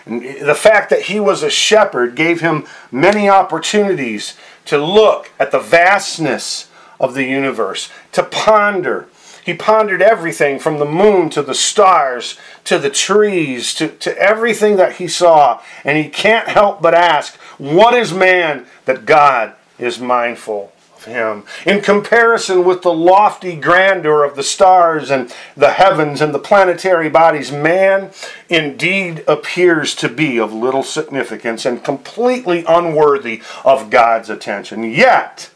The 0.06 0.56
fact 0.56 0.90
that 0.90 1.02
he 1.02 1.20
was 1.20 1.42
a 1.42 1.50
shepherd 1.50 2.14
gave 2.14 2.40
him 2.40 2.66
many 2.90 3.28
opportunities 3.28 4.36
to 4.66 4.78
look 4.78 5.30
at 5.38 5.50
the 5.50 5.58
vastness 5.58 6.70
of 6.98 7.14
the 7.14 7.24
universe, 7.24 7.90
to 8.12 8.22
ponder 8.22 9.08
he 9.46 9.54
pondered 9.54 10.02
everything 10.02 10.58
from 10.58 10.80
the 10.80 10.84
moon 10.84 11.30
to 11.30 11.40
the 11.40 11.54
stars 11.54 12.36
to 12.64 12.80
the 12.80 12.90
trees 12.90 13.74
to, 13.74 13.86
to 13.86 14.18
everything 14.18 14.74
that 14.74 14.96
he 14.96 15.06
saw. 15.06 15.62
And 15.84 15.96
he 15.96 16.08
can't 16.10 16.48
help 16.48 16.82
but 16.82 16.94
ask, 16.94 17.36
What 17.56 17.94
is 17.94 18.12
man 18.12 18.66
that 18.86 19.06
God 19.06 19.54
is 19.78 20.00
mindful 20.00 20.72
of 20.96 21.04
him? 21.04 21.44
In 21.64 21.80
comparison 21.80 22.64
with 22.64 22.82
the 22.82 22.92
lofty 22.92 23.54
grandeur 23.54 24.24
of 24.24 24.34
the 24.34 24.42
stars 24.42 25.12
and 25.12 25.32
the 25.56 25.74
heavens 25.74 26.20
and 26.20 26.34
the 26.34 26.40
planetary 26.40 27.08
bodies, 27.08 27.52
man 27.52 28.10
indeed 28.48 29.22
appears 29.28 29.94
to 29.94 30.08
be 30.08 30.40
of 30.40 30.52
little 30.52 30.82
significance 30.82 31.64
and 31.64 31.84
completely 31.84 32.64
unworthy 32.66 33.42
of 33.64 33.90
God's 33.90 34.28
attention. 34.28 34.82
Yet, 34.82 35.50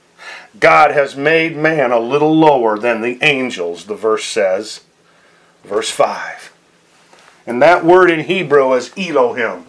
God 0.59 0.90
has 0.90 1.16
made 1.16 1.57
man 1.57 1.92
a 1.92 2.00
little 2.00 2.37
lower 2.37 2.78
than 2.78 3.02
the 3.02 3.19
angels, 3.23 3.85
the 3.85 3.95
verse 3.95 4.25
says. 4.25 4.80
Verse 5.62 5.90
5. 5.90 6.52
And 7.47 7.62
that 7.62 7.85
word 7.85 8.11
in 8.11 8.21
Hebrew 8.21 8.73
is 8.75 8.92
Elohim. 8.97 9.66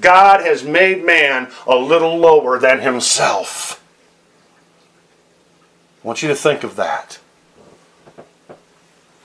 God 0.00 0.40
has 0.40 0.64
made 0.64 1.04
man 1.04 1.50
a 1.66 1.76
little 1.76 2.16
lower 2.16 2.58
than 2.58 2.80
himself. 2.80 3.82
I 6.02 6.06
want 6.06 6.22
you 6.22 6.28
to 6.28 6.34
think 6.34 6.64
of 6.64 6.76
that. 6.76 7.18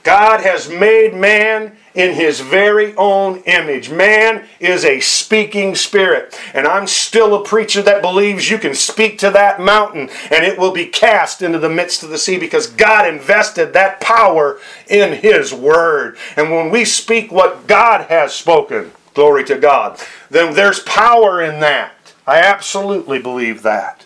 God 0.02 0.40
has 0.40 0.68
made 0.68 1.14
man 1.14 1.76
in 1.94 2.14
his 2.14 2.40
very 2.40 2.94
own 2.96 3.38
image. 3.40 3.90
Man 3.90 4.46
is 4.60 4.84
a 4.84 5.00
speaking 5.00 5.74
spirit. 5.74 6.38
And 6.54 6.66
I'm 6.66 6.86
still 6.86 7.34
a 7.34 7.44
preacher 7.44 7.82
that 7.82 8.02
believes 8.02 8.50
you 8.50 8.58
can 8.58 8.74
speak 8.74 9.18
to 9.18 9.30
that 9.30 9.60
mountain 9.60 10.10
and 10.30 10.44
it 10.44 10.58
will 10.58 10.72
be 10.72 10.86
cast 10.86 11.42
into 11.42 11.58
the 11.58 11.68
midst 11.68 12.02
of 12.02 12.10
the 12.10 12.18
sea 12.18 12.38
because 12.38 12.66
God 12.66 13.08
invested 13.08 13.72
that 13.72 14.00
power 14.00 14.60
in 14.88 15.20
his 15.20 15.52
word. 15.52 16.16
And 16.36 16.50
when 16.50 16.70
we 16.70 16.84
speak 16.84 17.32
what 17.32 17.66
God 17.66 18.08
has 18.08 18.34
spoken, 18.34 18.92
glory 19.14 19.44
to 19.44 19.58
God, 19.58 20.00
then 20.30 20.54
there's 20.54 20.80
power 20.80 21.42
in 21.42 21.60
that. 21.60 21.94
I 22.26 22.40
absolutely 22.40 23.18
believe 23.18 23.62
that. 23.62 24.04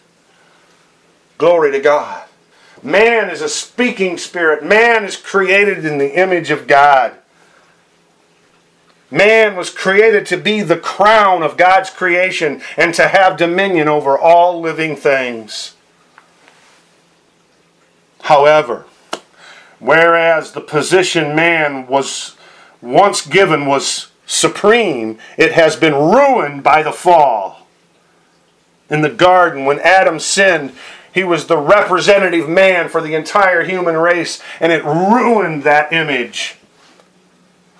Glory 1.39 1.73
to 1.73 1.81
God. 1.81 2.29
Man 2.83 3.31
is 3.31 3.43
a 3.43 3.49
speaking 3.49 4.19
spirit. 4.19 4.65
Man 4.65 5.05
is 5.05 5.17
created 5.17 5.85
in 5.85 5.99
the 5.99 6.19
image 6.19 6.51
of 6.51 6.67
God. 6.67 7.15
Man 9.13 9.57
was 9.57 9.69
created 9.69 10.25
to 10.27 10.39
be 10.39 10.63
the 10.63 10.79
crown 10.79 11.43
of 11.43 11.59
God's 11.59 11.91
creation 11.91 12.63
and 12.79 12.95
to 12.95 13.09
have 13.09 13.37
dominion 13.37 13.87
over 13.87 14.19
all 14.19 14.59
living 14.59 14.97
things. 14.97 15.75
However, 18.23 18.87
whereas 19.79 20.53
the 20.53 20.63
position 20.63 21.37
man 21.37 21.87
was 21.89 22.37
once 22.81 23.27
given 23.27 23.67
was 23.67 24.11
supreme, 24.25 25.19
it 25.37 25.53
has 25.53 25.77
been 25.77 25.95
ruined 25.95 26.63
by 26.63 26.83
the 26.83 26.91
fall. 26.93 27.67
In 28.89 29.03
the 29.03 29.11
garden, 29.11 29.67
when 29.67 29.79
Adam 29.81 30.21
sinned, 30.21 30.73
he 31.13 31.23
was 31.23 31.49
the 31.49 31.59
representative 31.59 32.49
man 32.49 32.89
for 32.89 33.03
the 33.03 33.15
entire 33.15 33.63
human 33.63 33.99
race, 33.99 34.43
and 34.59 34.73
it 34.73 34.83
ruined 34.85 35.65
that 35.65 35.93
image. 35.93 36.57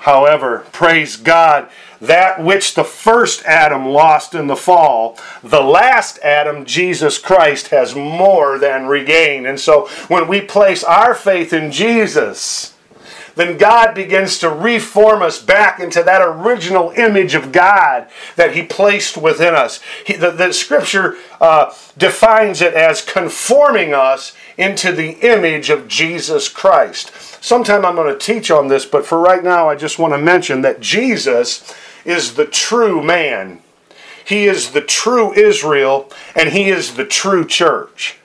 However, 0.03 0.67
praise 0.73 1.17
God, 1.17 1.69
that 2.01 2.43
which 2.43 2.75
the 2.75 2.83
first 2.83 3.45
Adam 3.45 3.87
lost 3.87 4.35
in 4.35 4.49
the 4.49 4.57
fall, 4.57 5.17
the 5.45 5.63
last 5.63 6.19
Adam, 6.25 6.65
Jesus 6.65 7.19
Christ, 7.19 7.69
has 7.69 7.95
more 7.95 8.59
than 8.59 8.87
regained. 8.87 9.47
And 9.47 9.61
so 9.61 9.87
when 10.09 10.27
we 10.27 10.41
place 10.41 10.83
our 10.83 11.15
faith 11.15 11.53
in 11.53 11.71
Jesus, 11.71 12.72
then 13.35 13.57
God 13.57 13.95
begins 13.95 14.39
to 14.39 14.51
reform 14.51 15.23
us 15.23 15.41
back 15.41 15.81
into 15.81 16.03
that 16.03 16.23
original 16.23 16.91
image 16.91 17.35
of 17.35 17.53
God 17.53 18.09
that 18.37 18.55
He 18.55 18.63
placed 18.63 19.17
within 19.17 19.55
us. 19.55 19.81
He, 20.07 20.15
the, 20.15 20.31
the, 20.31 20.53
scripture 20.53 21.17
uh, 21.41 21.75
defines 21.97 22.61
it 22.61 22.75
as 22.75 23.03
conforming 23.03 23.95
us 23.95 24.35
into 24.59 24.93
the 24.93 25.13
image 25.27 25.71
of 25.71 25.89
Jesus 25.89 26.49
Christ. 26.49 27.11
Sometime 27.43 27.85
I'm 27.85 27.97
going 27.97 28.13
to 28.13 28.19
teach 28.19 28.51
on 28.51 28.69
this, 28.69 28.85
but 28.85 29.07
for 29.07 29.19
right 29.19 29.43
now, 29.43 29.69
I 29.69 29.75
just 29.75 29.99
want 29.99 30.13
to 30.13 30.19
mention 30.19 30.63
that 30.63 30.81
Jesus 30.81 31.75
is 32.05 32.35
the 32.35 32.47
true 32.47 33.03
man. 33.03 33.63
He 34.25 34.45
is 34.45 34.71
the 34.71 34.81
true 34.81 35.33
Israel, 35.33 36.11
and 36.35 36.51
He 36.51 36.69
is 36.69 36.95
the 36.95 37.05
true 37.05 37.47
church. 37.47 38.19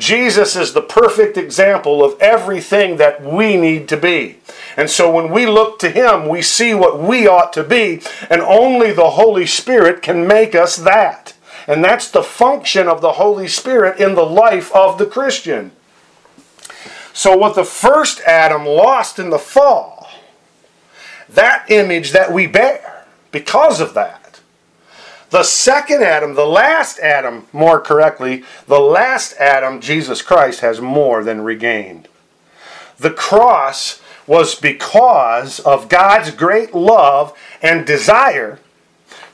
Jesus 0.00 0.56
is 0.56 0.72
the 0.72 0.80
perfect 0.80 1.36
example 1.36 2.02
of 2.02 2.18
everything 2.20 2.96
that 2.96 3.22
we 3.22 3.56
need 3.56 3.86
to 3.90 3.98
be. 3.98 4.38
And 4.76 4.88
so 4.88 5.12
when 5.12 5.30
we 5.30 5.46
look 5.46 5.78
to 5.80 5.90
Him, 5.90 6.26
we 6.26 6.40
see 6.40 6.72
what 6.72 6.98
we 6.98 7.28
ought 7.28 7.52
to 7.52 7.62
be, 7.62 8.00
and 8.30 8.40
only 8.40 8.92
the 8.92 9.10
Holy 9.10 9.44
Spirit 9.44 10.00
can 10.00 10.26
make 10.26 10.54
us 10.54 10.76
that. 10.76 11.34
And 11.66 11.84
that's 11.84 12.10
the 12.10 12.22
function 12.22 12.88
of 12.88 13.02
the 13.02 13.12
Holy 13.12 13.46
Spirit 13.46 14.00
in 14.00 14.14
the 14.14 14.24
life 14.24 14.74
of 14.74 14.96
the 14.96 15.06
Christian. 15.06 15.72
So, 17.12 17.36
what 17.36 17.54
the 17.54 17.64
first 17.64 18.20
Adam 18.22 18.64
lost 18.64 19.18
in 19.18 19.28
the 19.28 19.38
fall, 19.38 20.08
that 21.28 21.70
image 21.70 22.12
that 22.12 22.32
we 22.32 22.46
bear, 22.46 23.04
because 23.32 23.80
of 23.80 23.92
that, 23.94 24.19
the 25.30 25.42
second 25.42 26.02
Adam, 26.02 26.34
the 26.34 26.46
last 26.46 26.98
Adam, 26.98 27.46
more 27.52 27.80
correctly, 27.80 28.44
the 28.66 28.80
last 28.80 29.34
Adam, 29.38 29.80
Jesus 29.80 30.22
Christ, 30.22 30.60
has 30.60 30.80
more 30.80 31.24
than 31.24 31.42
regained. 31.42 32.08
The 32.98 33.12
cross 33.12 34.00
was 34.26 34.54
because 34.54 35.60
of 35.60 35.88
God's 35.88 36.30
great 36.30 36.74
love 36.74 37.36
and 37.62 37.86
desire 37.86 38.58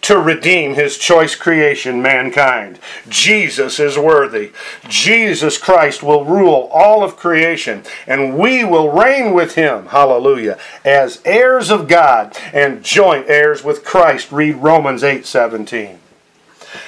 to 0.06 0.20
redeem 0.20 0.74
his 0.74 0.96
choice 0.96 1.34
creation, 1.34 2.00
mankind. 2.00 2.78
Jesus 3.08 3.80
is 3.80 3.98
worthy. 3.98 4.52
Jesus 4.88 5.58
Christ 5.58 6.00
will 6.00 6.24
rule 6.24 6.70
all 6.72 7.02
of 7.02 7.16
creation, 7.16 7.82
and 8.06 8.38
we 8.38 8.62
will 8.62 8.92
reign 8.92 9.34
with 9.34 9.56
him, 9.56 9.86
hallelujah, 9.86 10.60
as 10.84 11.20
heirs 11.24 11.72
of 11.72 11.88
God 11.88 12.38
and 12.52 12.84
joint 12.84 13.28
heirs 13.28 13.64
with 13.64 13.84
Christ. 13.84 14.30
Read 14.30 14.54
Romans 14.54 15.02
8 15.02 15.26
17. 15.26 15.98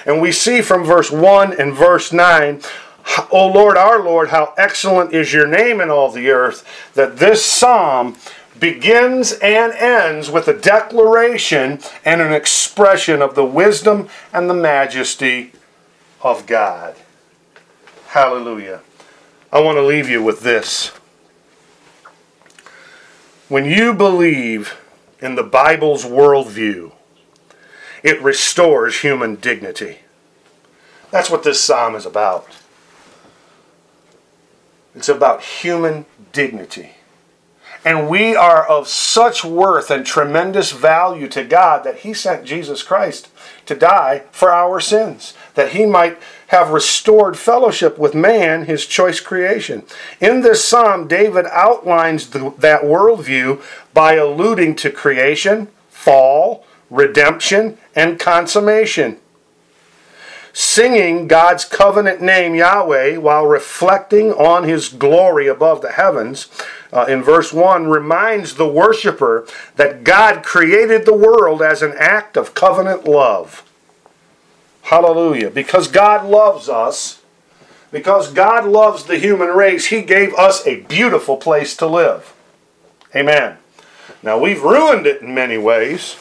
And 0.06 0.22
we 0.22 0.30
see 0.30 0.62
from 0.62 0.84
verse 0.84 1.10
1 1.10 1.58
and 1.58 1.74
verse 1.74 2.12
9 2.12 2.62
O 3.30 3.48
Lord, 3.48 3.76
our 3.76 4.02
Lord, 4.02 4.28
how 4.28 4.52
excellent 4.58 5.14
is 5.14 5.32
your 5.32 5.46
name 5.46 5.80
in 5.80 5.90
all 5.90 6.10
the 6.10 6.30
earth, 6.30 6.64
that 6.94 7.16
this 7.16 7.44
psalm 7.44 8.16
begins 8.60 9.32
and 9.32 9.72
ends 9.72 10.30
with 10.30 10.48
a 10.48 10.58
declaration 10.58 11.80
and 12.04 12.20
an 12.20 12.32
expression 12.32 13.22
of 13.22 13.34
the 13.34 13.44
wisdom 13.44 14.08
and 14.32 14.48
the 14.48 14.54
majesty 14.54 15.52
of 16.22 16.46
God. 16.46 16.94
Hallelujah. 18.08 18.80
I 19.52 19.60
want 19.60 19.76
to 19.76 19.82
leave 19.82 20.08
you 20.08 20.22
with 20.22 20.40
this. 20.40 20.88
When 23.48 23.64
you 23.64 23.94
believe 23.94 24.78
in 25.20 25.34
the 25.34 25.42
Bible's 25.42 26.04
worldview, 26.04 26.92
it 28.02 28.20
restores 28.22 29.00
human 29.00 29.36
dignity. 29.36 29.98
That's 31.10 31.30
what 31.30 31.42
this 31.42 31.62
psalm 31.62 31.94
is 31.94 32.04
about. 32.04 32.46
It's 34.94 35.08
about 35.08 35.42
human 35.42 36.06
dignity. 36.32 36.92
And 37.84 38.08
we 38.08 38.34
are 38.34 38.66
of 38.66 38.88
such 38.88 39.44
worth 39.44 39.90
and 39.90 40.04
tremendous 40.04 40.72
value 40.72 41.28
to 41.28 41.44
God 41.44 41.84
that 41.84 41.98
He 41.98 42.12
sent 42.12 42.44
Jesus 42.44 42.82
Christ 42.82 43.28
to 43.66 43.74
die 43.74 44.24
for 44.32 44.50
our 44.50 44.80
sins, 44.80 45.34
that 45.54 45.72
He 45.72 45.86
might 45.86 46.18
have 46.48 46.70
restored 46.70 47.38
fellowship 47.38 47.98
with 47.98 48.14
man, 48.14 48.64
His 48.64 48.86
choice 48.86 49.20
creation. 49.20 49.84
In 50.20 50.40
this 50.40 50.64
psalm, 50.64 51.06
David 51.06 51.46
outlines 51.50 52.30
the, 52.30 52.52
that 52.58 52.82
worldview 52.82 53.62
by 53.94 54.14
alluding 54.14 54.74
to 54.76 54.90
creation, 54.90 55.68
fall, 55.88 56.64
redemption, 56.90 57.78
and 57.94 58.18
consummation 58.18 59.18
singing 60.58 61.28
God's 61.28 61.64
covenant 61.64 62.20
name 62.20 62.56
Yahweh 62.56 63.16
while 63.18 63.46
reflecting 63.46 64.32
on 64.32 64.64
his 64.64 64.88
glory 64.88 65.46
above 65.46 65.82
the 65.82 65.92
heavens, 65.92 66.48
uh, 66.92 67.04
in 67.08 67.22
verse 67.22 67.52
1 67.52 67.86
reminds 67.86 68.54
the 68.56 68.66
worshiper 68.66 69.46
that 69.76 70.02
God 70.02 70.42
created 70.42 71.06
the 71.06 71.14
world 71.14 71.62
as 71.62 71.80
an 71.80 71.94
act 71.96 72.36
of 72.36 72.54
covenant 72.54 73.04
love. 73.04 73.62
Hallelujah. 74.82 75.50
Because 75.50 75.86
God 75.86 76.28
loves 76.28 76.68
us, 76.68 77.22
because 77.92 78.32
God 78.32 78.66
loves 78.66 79.04
the 79.04 79.16
human 79.16 79.50
race, 79.50 79.86
he 79.86 80.02
gave 80.02 80.34
us 80.34 80.66
a 80.66 80.80
beautiful 80.80 81.36
place 81.36 81.76
to 81.76 81.86
live. 81.86 82.34
Amen. 83.14 83.58
Now, 84.24 84.40
we've 84.40 84.64
ruined 84.64 85.06
it 85.06 85.22
in 85.22 85.32
many 85.32 85.56
ways. 85.56 86.16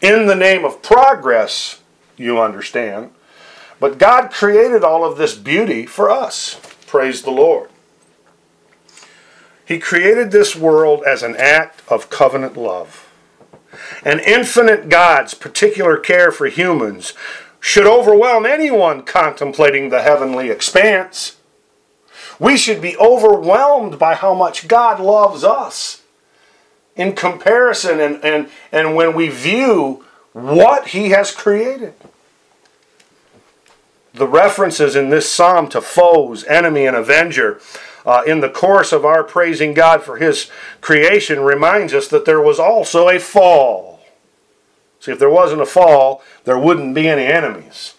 In 0.00 0.26
the 0.26 0.36
name 0.36 0.64
of 0.64 0.80
progress, 0.80 1.80
you 2.16 2.40
understand. 2.40 3.10
But 3.82 3.98
God 3.98 4.30
created 4.30 4.84
all 4.84 5.04
of 5.04 5.18
this 5.18 5.34
beauty 5.34 5.86
for 5.86 6.08
us. 6.08 6.54
Praise 6.86 7.22
the 7.22 7.32
Lord. 7.32 7.68
He 9.64 9.80
created 9.80 10.30
this 10.30 10.54
world 10.54 11.02
as 11.04 11.24
an 11.24 11.34
act 11.36 11.82
of 11.88 12.08
covenant 12.08 12.56
love. 12.56 13.10
An 14.04 14.20
infinite 14.20 14.88
God's 14.88 15.34
particular 15.34 15.96
care 15.96 16.30
for 16.30 16.46
humans 16.46 17.12
should 17.58 17.88
overwhelm 17.88 18.46
anyone 18.46 19.02
contemplating 19.02 19.88
the 19.88 20.02
heavenly 20.02 20.48
expanse. 20.48 21.38
We 22.38 22.56
should 22.56 22.80
be 22.80 22.96
overwhelmed 22.98 23.98
by 23.98 24.14
how 24.14 24.32
much 24.32 24.68
God 24.68 25.00
loves 25.00 25.42
us 25.42 26.02
in 26.94 27.16
comparison 27.16 27.98
and, 27.98 28.24
and, 28.24 28.48
and 28.70 28.94
when 28.94 29.12
we 29.16 29.28
view 29.28 30.04
what 30.34 30.86
He 30.88 31.08
has 31.08 31.32
created 31.32 31.94
the 34.14 34.26
references 34.26 34.94
in 34.94 35.10
this 35.10 35.32
psalm 35.32 35.68
to 35.68 35.80
foes, 35.80 36.44
enemy, 36.44 36.86
and 36.86 36.96
avenger 36.96 37.60
uh, 38.04 38.22
in 38.26 38.40
the 38.40 38.48
course 38.48 38.92
of 38.92 39.04
our 39.04 39.24
praising 39.24 39.74
God 39.74 40.02
for 40.02 40.16
His 40.16 40.50
creation 40.80 41.40
reminds 41.40 41.94
us 41.94 42.08
that 42.08 42.24
there 42.24 42.40
was 42.40 42.58
also 42.58 43.08
a 43.08 43.18
fall. 43.18 44.00
See, 45.00 45.12
if 45.12 45.18
there 45.18 45.30
wasn't 45.30 45.62
a 45.62 45.66
fall, 45.66 46.22
there 46.44 46.58
wouldn't 46.58 46.94
be 46.94 47.08
any 47.08 47.24
enemies. 47.24 47.94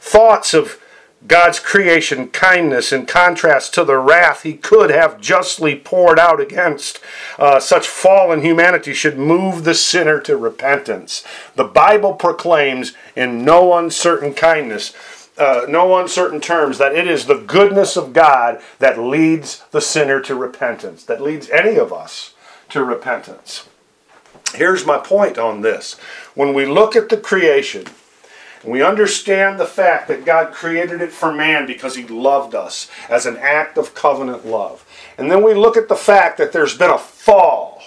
Thoughts 0.00 0.54
of 0.54 0.80
God's 1.26 1.58
creation 1.58 2.28
kindness 2.28 2.92
in 2.92 3.06
contrast 3.06 3.74
to 3.74 3.84
the 3.84 3.98
wrath 3.98 4.42
he 4.42 4.54
could 4.54 4.90
have 4.90 5.20
justly 5.20 5.74
poured 5.74 6.18
out 6.18 6.40
against 6.40 7.00
uh, 7.38 7.58
such 7.58 7.88
fallen 7.88 8.42
humanity 8.42 8.92
should 8.92 9.18
move 9.18 9.64
the 9.64 9.74
sinner 9.74 10.20
to 10.20 10.36
repentance. 10.36 11.24
The 11.54 11.64
Bible 11.64 12.14
proclaims 12.14 12.92
in 13.14 13.44
no 13.44 13.74
uncertain 13.74 14.34
kindness, 14.34 14.92
uh, 15.38 15.66
no 15.68 15.96
uncertain 15.96 16.40
terms, 16.40 16.78
that 16.78 16.94
it 16.94 17.06
is 17.08 17.26
the 17.26 17.38
goodness 17.38 17.96
of 17.96 18.12
God 18.12 18.60
that 18.78 18.98
leads 18.98 19.64
the 19.70 19.80
sinner 19.80 20.20
to 20.20 20.34
repentance, 20.34 21.04
that 21.04 21.22
leads 21.22 21.50
any 21.50 21.76
of 21.76 21.92
us 21.92 22.34
to 22.70 22.84
repentance. 22.84 23.68
Here's 24.54 24.86
my 24.86 24.98
point 24.98 25.38
on 25.38 25.62
this. 25.62 25.94
When 26.34 26.54
we 26.54 26.66
look 26.66 26.94
at 26.94 27.08
the 27.08 27.16
creation, 27.16 27.86
we 28.66 28.82
understand 28.82 29.60
the 29.60 29.66
fact 29.66 30.08
that 30.08 30.24
God 30.24 30.52
created 30.52 31.00
it 31.00 31.12
for 31.12 31.32
man 31.32 31.66
because 31.66 31.94
he 31.94 32.04
loved 32.04 32.54
us 32.54 32.90
as 33.08 33.26
an 33.26 33.36
act 33.36 33.78
of 33.78 33.94
covenant 33.94 34.46
love. 34.46 34.84
And 35.18 35.30
then 35.30 35.42
we 35.42 35.54
look 35.54 35.76
at 35.76 35.88
the 35.88 35.96
fact 35.96 36.38
that 36.38 36.52
there's 36.52 36.76
been 36.76 36.90
a 36.90 36.98
fall 36.98 37.82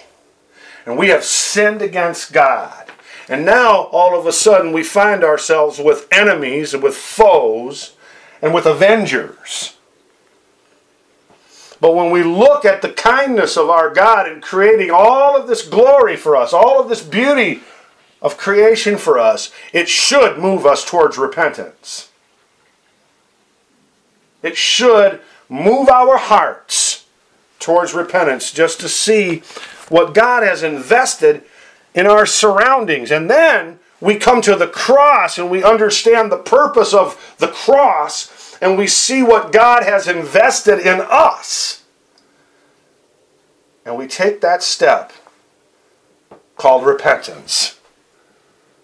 and 0.86 0.98
we 0.98 1.10
have 1.10 1.24
sinned 1.24 1.82
against 1.82 2.34
God. 2.34 2.92
And 3.28 3.46
now, 3.46 3.84
all 3.92 4.20
of 4.20 4.26
a 4.26 4.32
sudden, 4.32 4.74
we 4.74 4.84
find 4.84 5.24
ourselves 5.24 5.78
with 5.78 6.08
enemies 6.12 6.74
and 6.74 6.82
with 6.82 6.96
foes 6.96 7.96
and 8.42 8.56
with 8.56 8.66
avengers. 8.66 9.78
But 11.80 11.94
when 11.94 12.10
we 12.10 12.24
look 12.24 12.66
at 12.66 12.82
the 12.82 12.92
kindness 12.92 13.56
of 13.56 13.70
our 13.70 13.94
God 13.94 14.30
in 14.30 14.42
creating 14.42 14.90
all 14.92 15.38
of 15.38 15.48
this 15.48 15.62
glory 15.62 16.16
for 16.16 16.36
us, 16.36 16.54
all 16.54 16.80
of 16.80 16.90
this 16.90 17.04
beauty 17.04 17.62
of 18.22 18.38
creation 18.38 18.98
for 18.98 19.18
us, 19.18 19.52
it 19.74 19.88
should 19.88 20.38
move 20.38 20.66
us 20.66 20.84
towards 20.84 21.18
repentance. 21.18 22.10
It 24.42 24.58
should 24.58 25.22
move 25.48 25.90
our 25.90 26.18
hearts 26.18 27.06
towards 27.60 27.94
repentance 27.94 28.52
just 28.52 28.80
to 28.80 28.90
see 28.90 29.44
what 29.90 30.14
God 30.14 30.44
has 30.44 30.64
invested 30.64 31.44
in 31.94 32.08
our 32.08 32.26
surroundings. 32.26 33.12
And 33.12 33.30
then 33.30 33.80
we 34.00 34.16
come 34.16 34.42
to 34.42 34.56
the 34.56 34.68
cross 34.68 35.38
and 35.38 35.50
we 35.50 35.64
understand 35.64 36.32
the 36.32 36.38
purpose 36.38 36.94
of 36.94 37.36
the 37.40 37.48
cross 37.48 38.58
and 38.62 38.78
we 38.78 38.88
see 38.88 39.24
what 39.24 39.52
God 39.52 39.84
has 39.84 40.08
invested 40.08 40.80
in 40.80 41.02
us. 41.02 41.84
And 43.86 43.98
we 43.98 44.08
take 44.08 44.42
that 44.42 44.62
step 44.62 45.12
called 46.58 46.86
repentance. 46.86 47.79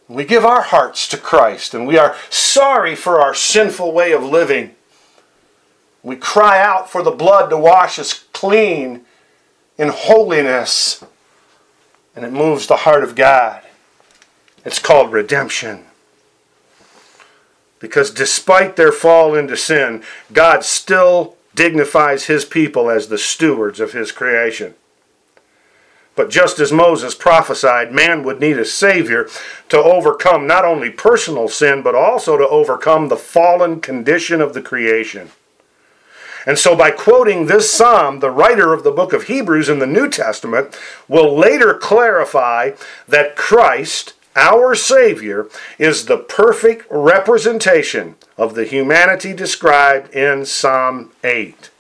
We 0.08 0.24
give 0.24 0.46
our 0.46 0.62
hearts 0.62 1.08
to 1.10 1.18
Christ 1.18 1.74
and 1.74 1.88
we 1.88 1.98
are 1.98 2.16
sorry 2.30 2.96
for 2.96 3.22
our 3.22 3.34
sinful 3.34 3.92
way 3.92 4.12
of 4.12 4.24
living. 4.24 4.76
We 6.04 6.16
cry 6.16 6.62
out 6.62 6.90
for 6.90 7.02
the 7.02 7.12
blood 7.12 7.50
to 7.50 7.58
wash 7.58 7.98
us 7.98 8.14
clean 8.32 9.06
in 9.78 9.90
holiness, 9.90 11.04
and 12.16 12.24
it 12.24 12.32
moves 12.32 12.68
the 12.68 12.78
heart 12.78 13.04
of 13.04 13.16
God. 13.16 13.62
It's 14.64 14.80
called 14.80 15.12
redemption. 15.12 15.86
Because 17.80 18.12
despite 18.12 18.76
their 18.76 18.92
fall 18.92 19.36
into 19.36 19.58
sin, 19.58 20.04
God 20.32 20.64
still 20.64 21.36
dignifies 21.56 22.26
his 22.26 22.46
people 22.46 22.90
as 22.90 23.08
the 23.08 23.18
stewards 23.18 23.80
of 23.80 23.94
his 23.94 24.12
creation. 24.12 24.76
But 26.16 26.30
just 26.30 26.60
as 26.60 26.72
Moses 26.72 27.14
prophesied, 27.14 27.92
man 27.92 28.24
would 28.24 28.40
need 28.40 28.58
a 28.58 28.66
Savior 28.66 29.28
to 29.70 29.78
overcome 29.78 30.48
not 30.48 30.64
only 30.64 30.90
personal 30.90 31.50
sin, 31.50 31.82
but 31.82 31.96
also 31.96 32.38
to 32.38 32.48
overcome 32.48 33.10
the 33.10 33.18
fallen 33.18 33.82
condition 33.82 34.40
of 34.40 34.54
the 34.54 34.62
creation. 34.62 35.32
And 36.46 36.60
so, 36.60 36.76
by 36.76 36.92
quoting 36.92 37.48
this 37.48 37.74
psalm, 37.74 38.20
the 38.20 38.30
writer 38.30 38.72
of 38.72 38.84
the 38.84 38.92
book 38.92 39.14
of 39.14 39.24
Hebrews 39.24 39.68
in 39.68 39.80
the 39.80 39.88
New 39.88 40.08
Testament 40.08 40.78
will 41.08 41.36
later 41.36 41.74
clarify 41.74 42.72
that 43.08 43.36
Christ, 43.36 44.14
our 44.36 44.76
Savior, 44.76 45.50
is 45.80 46.06
the 46.06 46.18
perfect 46.18 46.86
representation 46.90 48.16
of 48.38 48.54
the 48.54 48.66
humanity 48.66 49.34
described 49.34 50.14
in 50.14 50.46
Psalm 50.46 51.12
8 51.24 51.72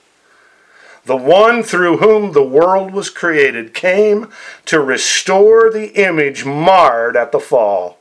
the 1.05 1.15
one 1.15 1.63
through 1.63 1.97
whom 1.97 2.31
the 2.31 2.43
world 2.43 2.91
was 2.91 3.09
created, 3.09 3.73
came 3.73 4.29
to 4.65 4.79
restore 4.79 5.69
the 5.69 5.89
image 5.93 6.45
marred 6.45 7.15
at 7.15 7.31
the 7.31 7.39
fall. 7.39 7.99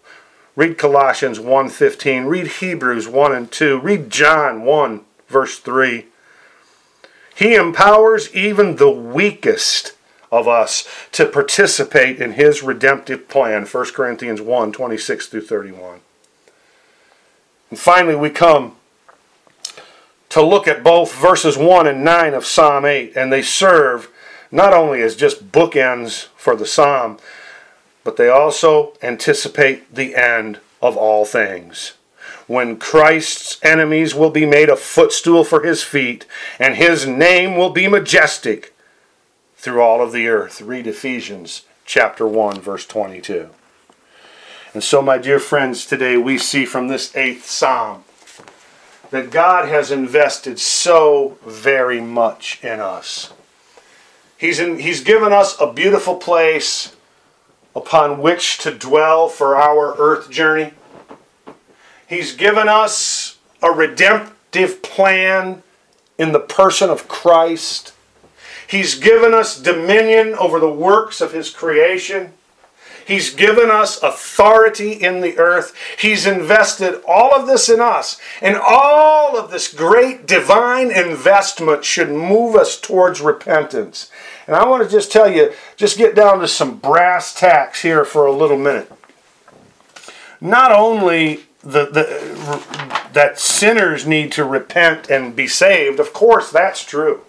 Read 0.57 0.79
Colossians 0.79 1.39
1:15, 1.39 2.27
read 2.27 2.47
Hebrews 2.47 3.09
1 3.09 3.35
and 3.35 3.51
2, 3.51 3.79
read 3.81 4.11
John 4.11 4.63
1 4.63 5.05
verse 5.29 5.59
3. 5.59 6.07
He 7.35 7.55
empowers 7.55 8.33
even 8.35 8.77
the 8.77 8.91
weakest 8.91 9.93
of 10.31 10.49
us 10.49 10.87
to 11.13 11.27
participate 11.27 12.21
in 12.21 12.33
his 12.33 12.63
redemptive 12.63 13.29
plan. 13.29 13.67
1 13.67 13.85
Corinthians 13.93 14.41
1 14.41 14.73
26 14.73 15.27
through 15.27 15.41
31. 15.43 16.01
And 17.71 17.79
finally, 17.79 18.15
we 18.15 18.31
come 18.31 18.77
to 20.35 20.43
look 20.43 20.67
at 20.67 20.83
both 20.83 21.15
verses 21.15 21.57
1 21.57 21.87
and 21.87 22.03
9 22.03 22.35
of 22.35 22.45
Psalm 22.45 22.85
8, 22.85 23.13
and 23.15 23.33
they 23.33 23.41
serve 23.41 24.11
not 24.51 24.73
only 24.73 25.01
as 25.01 25.15
just 25.15 25.53
bookends 25.53 26.27
for 26.37 26.57
the 26.57 26.67
psalm, 26.67 27.19
but 28.03 28.17
they 28.17 28.29
also 28.29 28.95
anticipate 29.01 29.95
the 29.95 30.17
end 30.17 30.59
of 30.83 30.97
all 30.97 31.25
things. 31.25 31.93
When 32.49 32.79
Christ's 32.79 33.61
enemies 33.63 34.13
will 34.13 34.31
be 34.31 34.45
made 34.45 34.69
a 34.69 34.75
footstool 34.75 35.45
for 35.45 35.63
his 35.63 35.85
feet, 35.85 36.27
and 36.59 36.75
his 36.75 37.07
name 37.07 37.57
will 37.57 37.71
be 37.71 37.87
majestic 37.87 38.75
through 39.57 39.83
all 39.83 40.03
of 40.03 40.11
the 40.11 40.27
earth. 40.27 40.61
Read 40.61 40.89
Ephesians 40.89 41.63
chapter 41.87 42.27
1, 42.27 42.61
verse 42.61 42.87
22. 42.87 43.51
And 44.73 44.83
so, 44.83 45.01
my 45.01 45.17
dear 45.17 45.39
friends, 45.39 45.87
today 45.87 46.17
we 46.17 46.39
see 46.39 46.65
from 46.65 46.89
this 46.89 47.15
eighth 47.15 47.47
psalm 47.47 48.03
that 49.15 49.31
God 49.31 49.69
has 49.69 49.93
invested 49.93 50.59
so 50.59 51.39
very 51.47 52.01
much 52.01 52.59
in 52.65 52.81
us. 52.81 53.33
He's, 54.37 54.59
in, 54.59 54.81
he's 54.81 55.05
given 55.05 55.33
us 55.33 55.55
a 55.61 55.73
beautiful 55.73 56.17
place 56.17 56.97
upon 57.77 58.21
which 58.21 58.59
to 58.59 58.77
dwell 58.77 59.29
for 59.29 59.55
our 59.55 59.95
earth 59.99 60.31
journey. 60.31 60.73
He's 62.09 62.35
given 62.35 62.69
us 62.69 63.39
a 63.63 63.71
redemptive 63.71 64.83
plan 64.83 65.63
in 66.19 66.33
the 66.33 66.41
person 66.41 66.91
of 66.91 67.07
Christ. 67.07 67.93
He's 68.69 68.97
given 68.97 69.33
us 69.33 69.63
dominion 69.63 70.35
over 70.35 70.59
the 70.59 70.69
works 70.69 71.21
of 71.21 71.33
His 71.33 71.51
creation. 71.51 72.33
He's 73.07 73.35
given 73.35 73.71
us 73.71 74.03
authority 74.03 74.93
in 74.93 75.21
the 75.21 75.37
earth. 75.39 75.75
He's 75.99 76.27
invested 76.27 77.03
all 77.07 77.35
of 77.35 77.47
this 77.47 77.69
in 77.69 77.81
us. 77.81 78.21
And 78.41 78.57
all 78.57 79.37
of 79.37 79.51
this 79.51 79.73
great 79.73 80.27
divine 80.27 80.91
investment 80.91 81.85
should 81.85 82.11
move 82.11 82.55
us 82.57 82.81
towards 82.81 83.21
repentance. 83.21 84.11
And 84.47 84.57
I 84.57 84.67
want 84.67 84.83
to 84.83 84.89
just 84.89 85.13
tell 85.13 85.31
you, 85.31 85.53
just 85.77 85.99
get 85.99 86.15
down 86.15 86.41
to 86.41 86.49
some 86.49 86.79
brass 86.79 87.35
tacks 87.35 87.83
here 87.83 88.05
for 88.05 88.27
a 88.27 88.33
little 88.33 88.59
minute. 88.59 88.91
Not 90.41 90.73
only 90.73 91.45
the, 91.63 91.87
the, 91.87 93.09
that 93.13 93.39
sinners 93.39 94.07
need 94.07 94.33
to 94.33 94.45
repent 94.45 95.09
and 95.09 95.35
be 95.35 95.47
saved, 95.47 96.01
of 96.01 96.13
course, 96.13 96.51
that's 96.51 96.85
true. 96.85 97.23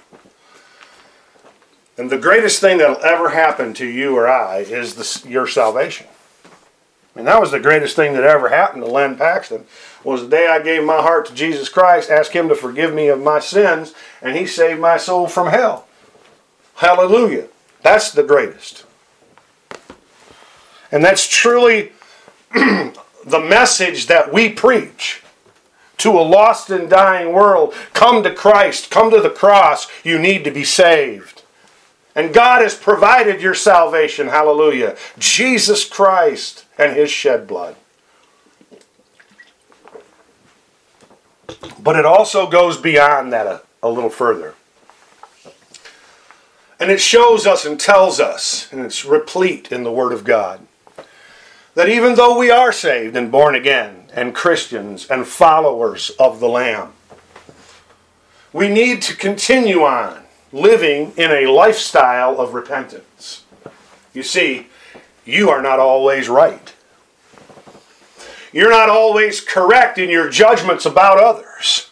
And 1.98 2.10
the 2.10 2.18
greatest 2.18 2.60
thing 2.60 2.78
that'll 2.78 3.04
ever 3.04 3.30
happen 3.30 3.74
to 3.76 3.86
you 3.86 4.16
or 4.16 4.28
I 4.28 4.60
is 4.60 4.96
the, 4.96 5.30
your 5.30 5.48
salvation. 5.48 6.08
I 6.44 7.20
mean, 7.20 7.26
that 7.26 7.40
was 7.40 7.52
the 7.52 7.60
greatest 7.60 7.96
thing 7.96 8.14
that 8.14 8.24
ever 8.24 8.50
happened 8.50 8.84
to 8.84 8.90
Len 8.90 9.16
Paxton 9.16 9.66
was 10.04 10.22
the 10.22 10.28
day 10.28 10.48
I 10.48 10.62
gave 10.62 10.84
my 10.84 11.02
heart 11.02 11.26
to 11.28 11.34
Jesus 11.34 11.70
Christ, 11.70 12.12
asked 12.12 12.34
him 12.34 12.50
to 12.50 12.56
forgive 12.56 12.94
me 12.94 13.08
of 13.08 13.22
my 13.22 13.40
sins, 13.40 13.94
and 14.22 14.36
he 14.36 14.46
saved 14.46 14.82
my 14.82 14.98
soul 14.98 15.28
from 15.28 15.48
hell. 15.48 15.88
Hallelujah. 16.76 17.48
That's 17.82 18.12
the 18.12 18.24
greatest. 18.24 18.86
And 20.92 21.04
that's 21.04 21.28
truly 21.28 21.94
the 22.54 22.94
message 23.26 24.08
that 24.08 24.34
we 24.34 24.50
preach 24.50 25.24
to 25.98 26.12
a 26.12 26.22
lost 26.22 26.70
and 26.70 26.90
dying 26.90 27.32
world. 27.32 27.74
Come 27.94 28.24
to 28.24 28.34
Christ, 28.34 28.92
come 28.92 29.10
to 29.12 29.22
the 29.22 29.30
cross. 29.30 29.88
You 30.04 30.20
need 30.20 30.44
to 30.44 30.52
be 30.52 30.66
saved. 30.66 31.44
And 32.16 32.34
God 32.34 32.62
has 32.62 32.74
provided 32.74 33.42
your 33.42 33.54
salvation. 33.54 34.28
Hallelujah. 34.28 34.96
Jesus 35.20 35.84
Christ 35.84 36.66
and 36.78 36.96
his 36.96 37.12
shed 37.12 37.46
blood. 37.46 37.76
But 41.80 41.98
it 41.98 42.06
also 42.06 42.50
goes 42.50 42.78
beyond 42.78 43.34
that 43.34 43.46
a, 43.46 43.62
a 43.84 43.90
little 43.90 44.10
further. 44.10 44.56
And 46.80 46.90
it 46.90 47.00
shows 47.00 47.46
us 47.46 47.66
and 47.66 47.80
tells 47.80 48.20
us, 48.20 48.72
and 48.72 48.82
it's 48.82 49.06
replete 49.06 49.72
in 49.72 49.84
the 49.84 49.92
Word 49.92 50.12
of 50.12 50.24
God, 50.24 50.66
that 51.74 51.90
even 51.90 52.16
though 52.16 52.38
we 52.38 52.50
are 52.50 52.72
saved 52.72 53.16
and 53.16 53.32
born 53.32 53.56
again, 53.56 54.06
and 54.14 54.34
Christians 54.34 55.06
and 55.08 55.28
followers 55.28 56.10
of 56.18 56.40
the 56.40 56.48
Lamb, 56.48 56.94
we 58.54 58.70
need 58.70 59.02
to 59.04 59.16
continue 59.16 59.84
on 59.84 60.25
living 60.56 61.12
in 61.18 61.32
a 61.32 61.52
lifestyle 61.52 62.40
of 62.40 62.54
repentance. 62.54 63.44
You 64.14 64.24
see, 64.24 64.68
you 65.26 65.50
are 65.50 65.62
not 65.62 65.80
always 65.80 66.30
right. 66.30 66.74
You're 68.54 68.72
not 68.72 68.88
always 68.88 69.42
correct 69.42 69.98
in 69.98 70.10
your 70.10 70.30
judgments 70.30 70.86
about 70.86 71.22
others. 71.22 71.92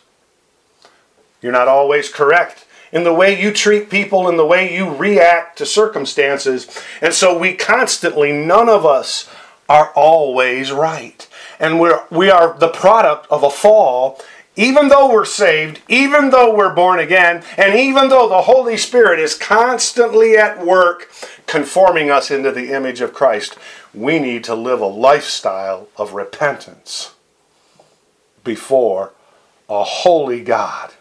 You're 1.42 1.52
not 1.52 1.68
always 1.68 2.08
correct 2.08 2.66
in 2.94 3.04
the 3.04 3.14
way 3.14 3.40
you 3.40 3.52
treat 3.52 3.90
people, 3.90 4.30
in 4.30 4.38
the 4.38 4.46
way 4.46 4.74
you 4.74 4.90
react 4.96 5.58
to 5.58 5.66
circumstances. 5.66 6.68
And 7.02 7.14
so 7.14 7.38
we 7.38 7.56
constantly, 7.56 8.32
none 8.32 8.70
of 8.70 8.86
us 8.86 9.30
are 9.68 9.92
always 9.94 10.72
right. 10.72 11.28
And 11.60 11.82
we're, 11.82 12.06
we 12.10 12.30
are 12.30 12.58
the 12.58 12.70
product 12.70 13.28
of 13.30 13.44
a 13.44 13.50
fall 13.50 14.22
even 14.56 14.88
though 14.88 15.12
we're 15.12 15.26
saved, 15.26 15.82
even 15.90 16.30
though 16.30 16.56
we're 16.56 16.74
born 16.74 17.00
again, 17.00 17.44
and 17.58 17.78
even 17.78 18.10
though 18.10 18.30
the 18.30 18.44
Holy 18.44 18.78
Spirit 18.78 19.20
is 19.20 19.34
constantly 19.34 20.38
at 20.38 20.64
work 20.64 21.12
conforming 21.48 22.12
us 22.12 22.30
into 22.30 22.52
the 22.52 22.72
image 22.72 23.02
of 23.02 23.14
Christ, 23.14 23.58
we 23.94 24.20
need 24.20 24.44
to 24.44 24.54
live 24.54 24.80
a 24.80 24.86
lifestyle 24.86 25.88
of 25.98 26.14
repentance 26.14 27.14
before 28.44 29.12
a 29.70 29.84
holy 29.84 30.44
God. 30.44 30.94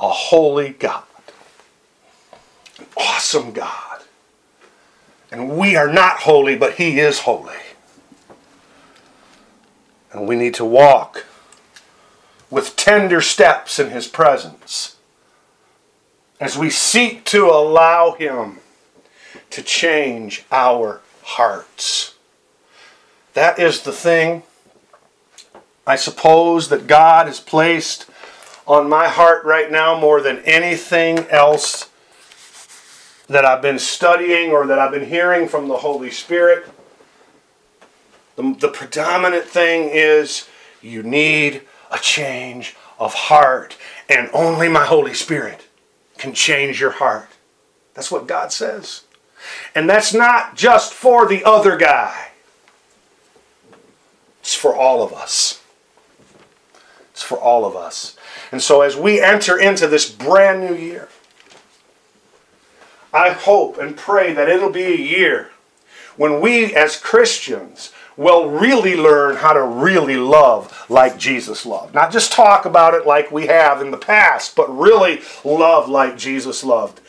A 0.00 0.08
holy 0.08 0.70
God. 0.70 1.04
An 2.78 2.86
awesome 2.96 3.52
God. 3.52 4.02
And 5.30 5.56
we 5.58 5.76
are 5.76 5.92
not 5.92 6.20
holy, 6.20 6.56
but 6.56 6.74
He 6.74 7.00
is 7.00 7.20
holy. 7.20 7.54
And 10.12 10.26
we 10.26 10.36
need 10.36 10.54
to 10.54 10.64
walk 10.64 11.26
with 12.54 12.76
tender 12.76 13.20
steps 13.20 13.80
in 13.80 13.90
His 13.90 14.06
presence 14.06 14.94
as 16.38 16.56
we 16.56 16.70
seek 16.70 17.24
to 17.24 17.46
allow 17.46 18.12
Him 18.12 18.60
to 19.50 19.60
change 19.60 20.44
our 20.52 21.00
hearts. 21.24 22.14
That 23.32 23.58
is 23.58 23.82
the 23.82 23.90
thing, 23.90 24.44
I 25.84 25.96
suppose, 25.96 26.68
that 26.68 26.86
God 26.86 27.26
has 27.26 27.40
placed 27.40 28.08
on 28.68 28.88
my 28.88 29.08
heart 29.08 29.44
right 29.44 29.68
now 29.68 29.98
more 29.98 30.20
than 30.20 30.38
anything 30.44 31.26
else 31.30 31.90
that 33.26 33.44
I've 33.44 33.62
been 33.62 33.80
studying 33.80 34.52
or 34.52 34.64
that 34.68 34.78
I've 34.78 34.92
been 34.92 35.08
hearing 35.08 35.48
from 35.48 35.66
the 35.66 35.78
Holy 35.78 36.12
Spirit. 36.12 36.68
The, 38.36 38.54
the 38.60 38.68
predominant 38.68 39.46
thing 39.46 39.90
is 39.92 40.46
you 40.80 41.02
need 41.02 41.62
a 41.90 41.98
change 41.98 42.76
of 42.98 43.14
heart. 43.14 43.76
And 44.08 44.30
only 44.32 44.68
my 44.68 44.84
Holy 44.84 45.14
Spirit 45.14 45.66
can 46.18 46.32
change 46.34 46.80
your 46.80 46.92
heart. 46.92 47.28
That's 47.94 48.10
what 48.10 48.26
God 48.26 48.52
says. 48.52 49.04
And 49.74 49.88
that's 49.88 50.14
not 50.14 50.56
just 50.56 50.92
for 50.92 51.26
the 51.26 51.44
other 51.44 51.76
guy, 51.76 52.28
it's 54.40 54.54
for 54.54 54.74
all 54.74 55.02
of 55.02 55.12
us. 55.12 55.62
It's 57.12 57.22
for 57.22 57.38
all 57.38 57.64
of 57.64 57.76
us. 57.76 58.16
And 58.50 58.60
so 58.60 58.80
as 58.82 58.96
we 58.96 59.20
enter 59.20 59.58
into 59.58 59.86
this 59.86 60.10
brand 60.10 60.60
new 60.60 60.74
year, 60.74 61.08
I 63.12 63.30
hope 63.30 63.78
and 63.78 63.96
pray 63.96 64.32
that 64.32 64.48
it'll 64.48 64.70
be 64.70 64.84
a 64.84 64.96
year 64.96 65.50
when 66.16 66.40
we 66.40 66.74
as 66.74 66.96
Christians 66.96 67.92
will 68.16 68.48
really 68.48 68.96
learn 68.96 69.36
how 69.36 69.52
to 69.52 69.62
really 69.62 70.16
love 70.16 70.86
like 70.88 71.18
Jesus 71.18 71.66
loved. 71.66 71.94
Not 71.94 72.12
just 72.12 72.32
talk 72.32 72.64
about 72.64 72.94
it 72.94 73.06
like 73.06 73.30
we 73.30 73.46
have 73.46 73.80
in 73.80 73.90
the 73.90 73.96
past, 73.96 74.54
but 74.54 74.74
really 74.76 75.20
love 75.44 75.88
like 75.88 76.16
Jesus 76.16 76.62
loved. 76.62 77.00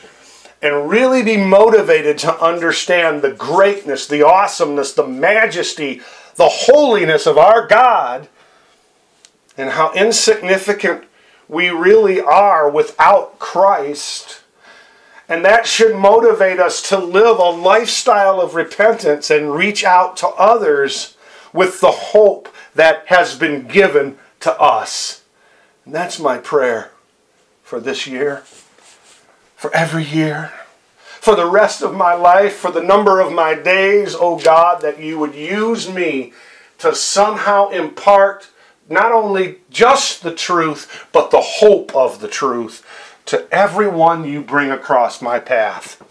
And 0.61 0.89
really 0.89 1.21
be 1.21 1.37
motivated 1.37 2.17
to 2.19 2.41
understand 2.41 3.21
the 3.21 3.31
greatness, 3.31 4.07
the 4.07 4.25
awesomeness, 4.25 4.93
the 4.93 5.07
majesty, 5.07 6.01
the 6.35 6.49
holiness 6.49 7.27
of 7.27 7.37
our 7.37 7.67
God, 7.67 8.27
and 9.57 9.71
how 9.71 9.93
insignificant 9.93 11.03
we 11.47 11.69
really 11.69 12.19
are 12.19 12.69
without 12.69 13.37
Christ 13.37 14.41
and 15.27 15.43
that 15.43 15.65
should 15.65 15.95
motivate 15.95 16.59
us 16.59 16.87
to 16.89 16.97
live 16.97 17.39
a 17.39 17.49
lifestyle 17.49 18.39
of 18.39 18.55
repentance 18.55 19.29
and 19.31 19.55
reach 19.55 19.83
out 19.83 20.17
to 20.17 20.27
others 20.27 21.17
with 21.51 21.81
the 21.81 21.91
hope 21.91 22.49
that 22.75 23.07
has 23.07 23.37
been 23.37 23.67
given 23.67 24.17
to 24.41 24.59
us. 24.59 25.23
And 25.85 25.93
that's 25.93 26.19
my 26.19 26.37
prayer 26.37 26.91
for 27.63 27.79
this 27.79 28.05
year, 28.05 28.43
for 29.55 29.73
every 29.75 30.03
year, 30.03 30.51
for 31.19 31.35
the 31.35 31.49
rest 31.49 31.81
of 31.81 31.95
my 31.95 32.13
life, 32.13 32.55
for 32.55 32.71
the 32.71 32.83
number 32.83 33.19
of 33.19 33.33
my 33.33 33.55
days, 33.55 34.15
oh 34.17 34.37
God, 34.37 34.81
that 34.81 34.99
you 34.99 35.17
would 35.17 35.33
use 35.33 35.89
me 35.89 36.33
to 36.77 36.93
somehow 36.93 37.69
impart 37.69 38.49
not 38.87 39.11
only 39.11 39.57
just 39.71 40.21
the 40.21 40.35
truth, 40.35 41.07
but 41.11 41.31
the 41.31 41.41
hope 41.41 41.95
of 41.95 42.19
the 42.19 42.27
truth 42.27 42.85
to 43.25 43.47
everyone 43.53 44.25
you 44.25 44.41
bring 44.41 44.71
across 44.71 45.21
my 45.21 45.39
path. 45.39 46.01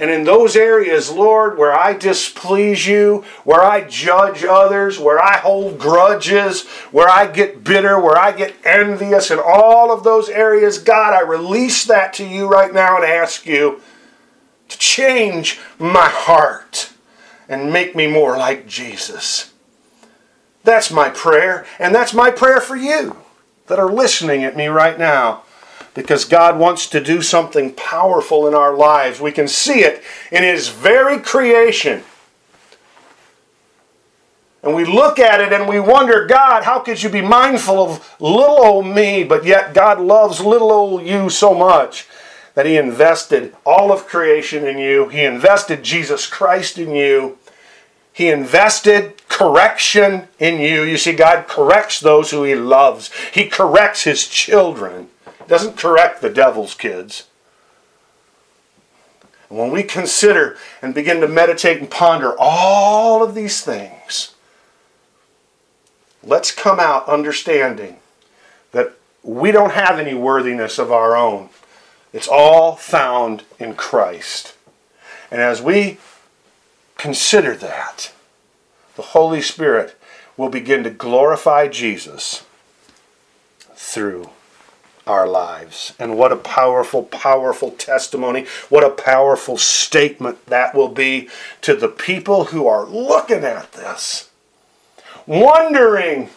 And 0.00 0.10
in 0.10 0.22
those 0.22 0.54
areas, 0.54 1.10
Lord, 1.10 1.58
where 1.58 1.76
I 1.76 1.92
displease 1.92 2.86
you, 2.86 3.24
where 3.42 3.62
I 3.62 3.80
judge 3.82 4.44
others, 4.44 4.98
where 4.98 5.20
I 5.20 5.38
hold 5.38 5.80
grudges, 5.80 6.66
where 6.92 7.08
I 7.08 7.26
get 7.26 7.64
bitter, 7.64 7.98
where 7.98 8.16
I 8.16 8.30
get 8.30 8.54
envious, 8.64 9.30
in 9.32 9.40
all 9.44 9.90
of 9.90 10.04
those 10.04 10.28
areas, 10.28 10.78
God, 10.78 11.14
I 11.14 11.22
release 11.22 11.84
that 11.86 12.12
to 12.14 12.24
you 12.24 12.46
right 12.46 12.72
now 12.72 12.96
and 12.96 13.04
ask 13.04 13.44
you 13.44 13.82
to 14.68 14.78
change 14.78 15.58
my 15.80 16.08
heart 16.08 16.92
and 17.48 17.72
make 17.72 17.96
me 17.96 18.06
more 18.06 18.36
like 18.36 18.68
Jesus. 18.68 19.52
That's 20.62 20.92
my 20.92 21.10
prayer, 21.10 21.66
and 21.78 21.92
that's 21.92 22.14
my 22.14 22.30
prayer 22.30 22.60
for 22.60 22.76
you 22.76 23.16
that 23.66 23.80
are 23.80 23.90
listening 23.90 24.44
at 24.44 24.56
me 24.56 24.68
right 24.68 24.98
now 24.98 25.42
because 25.98 26.24
God 26.24 26.60
wants 26.60 26.86
to 26.90 27.00
do 27.00 27.20
something 27.20 27.74
powerful 27.74 28.46
in 28.46 28.54
our 28.54 28.72
lives. 28.72 29.20
We 29.20 29.32
can 29.32 29.48
see 29.48 29.80
it 29.80 30.00
in 30.30 30.44
His 30.44 30.68
very 30.68 31.18
creation. 31.18 32.04
And 34.62 34.76
we 34.76 34.84
look 34.84 35.18
at 35.18 35.40
it 35.40 35.52
and 35.52 35.68
we 35.68 35.80
wonder, 35.80 36.24
God, 36.24 36.62
how 36.62 36.78
could 36.78 37.02
you 37.02 37.08
be 37.08 37.20
mindful 37.20 37.82
of 37.82 38.16
little 38.20 38.64
old 38.64 38.86
me, 38.86 39.24
but 39.24 39.44
yet 39.44 39.74
God 39.74 40.00
loves 40.00 40.40
little 40.40 40.70
old 40.70 41.02
you 41.04 41.30
so 41.30 41.52
much 41.52 42.06
that 42.54 42.64
He 42.64 42.76
invested 42.76 43.56
all 43.66 43.90
of 43.90 44.06
creation 44.06 44.66
in 44.66 44.78
you. 44.78 45.08
He 45.08 45.24
invested 45.24 45.82
Jesus 45.82 46.28
Christ 46.28 46.78
in 46.78 46.94
you. 46.94 47.38
He 48.12 48.28
invested 48.28 49.26
correction 49.28 50.28
in 50.38 50.60
you. 50.60 50.82
You 50.82 50.96
see, 50.96 51.12
God 51.12 51.48
corrects 51.48 51.98
those 51.98 52.30
who 52.30 52.44
He 52.44 52.54
loves, 52.54 53.10
He 53.32 53.48
corrects 53.48 54.04
His 54.04 54.28
children 54.28 55.08
doesn't 55.48 55.76
correct 55.76 56.20
the 56.20 56.30
devil's 56.30 56.74
kids. 56.74 57.26
When 59.48 59.70
we 59.70 59.82
consider 59.82 60.58
and 60.82 60.94
begin 60.94 61.20
to 61.22 61.28
meditate 61.28 61.78
and 61.80 61.90
ponder 61.90 62.34
all 62.38 63.22
of 63.22 63.34
these 63.34 63.62
things, 63.62 64.34
let's 66.22 66.52
come 66.52 66.78
out 66.78 67.08
understanding 67.08 67.96
that 68.72 68.92
we 69.22 69.50
don't 69.50 69.72
have 69.72 69.98
any 69.98 70.12
worthiness 70.12 70.78
of 70.78 70.92
our 70.92 71.16
own. 71.16 71.48
It's 72.12 72.28
all 72.28 72.76
found 72.76 73.42
in 73.58 73.74
Christ. 73.74 74.54
And 75.30 75.40
as 75.40 75.62
we 75.62 75.98
consider 76.98 77.54
that, 77.56 78.12
the 78.96 79.02
Holy 79.02 79.40
Spirit 79.40 79.98
will 80.36 80.48
begin 80.50 80.84
to 80.84 80.90
glorify 80.90 81.68
Jesus 81.68 82.44
through 83.74 84.28
our 85.08 85.26
lives. 85.26 85.94
And 85.98 86.16
what 86.16 86.32
a 86.32 86.36
powerful, 86.36 87.04
powerful 87.04 87.70
testimony. 87.72 88.46
What 88.68 88.84
a 88.84 88.90
powerful 88.90 89.56
statement 89.56 90.46
that 90.46 90.74
will 90.74 90.88
be 90.88 91.28
to 91.62 91.74
the 91.74 91.88
people 91.88 92.44
who 92.46 92.66
are 92.66 92.86
looking 92.86 93.44
at 93.44 93.72
this, 93.72 94.30
wondering 95.26 96.30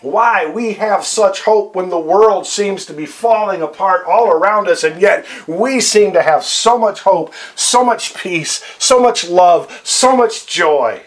why 0.00 0.46
we 0.46 0.74
have 0.74 1.04
such 1.04 1.42
hope 1.42 1.74
when 1.74 1.88
the 1.88 1.98
world 1.98 2.46
seems 2.46 2.84
to 2.86 2.92
be 2.92 3.06
falling 3.06 3.62
apart 3.62 4.04
all 4.06 4.30
around 4.30 4.68
us, 4.68 4.84
and 4.84 5.00
yet 5.00 5.26
we 5.48 5.80
seem 5.80 6.12
to 6.12 6.22
have 6.22 6.44
so 6.44 6.78
much 6.78 7.00
hope, 7.00 7.32
so 7.54 7.82
much 7.82 8.14
peace, 8.14 8.62
so 8.78 9.00
much 9.00 9.26
love, 9.28 9.80
so 9.82 10.14
much 10.14 10.46
joy. 10.46 11.00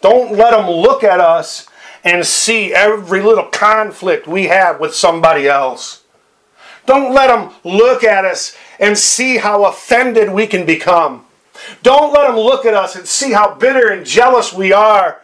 Don't 0.00 0.32
let 0.32 0.50
them 0.52 0.70
look 0.70 1.02
at 1.02 1.20
us 1.20 1.67
and 2.08 2.26
see 2.26 2.72
every 2.72 3.20
little 3.20 3.44
conflict 3.44 4.26
we 4.26 4.44
have 4.44 4.80
with 4.80 4.94
somebody 4.94 5.46
else. 5.46 6.02
Don't 6.86 7.12
let 7.12 7.26
them 7.26 7.52
look 7.64 8.02
at 8.02 8.24
us 8.24 8.56
and 8.80 8.96
see 8.96 9.36
how 9.36 9.66
offended 9.66 10.32
we 10.32 10.46
can 10.46 10.64
become. 10.64 11.26
Don't 11.82 12.14
let 12.14 12.26
them 12.26 12.36
look 12.36 12.64
at 12.64 12.72
us 12.72 12.96
and 12.96 13.06
see 13.06 13.32
how 13.32 13.54
bitter 13.54 13.88
and 13.88 14.06
jealous 14.06 14.54
we 14.54 14.72
are. 14.72 15.20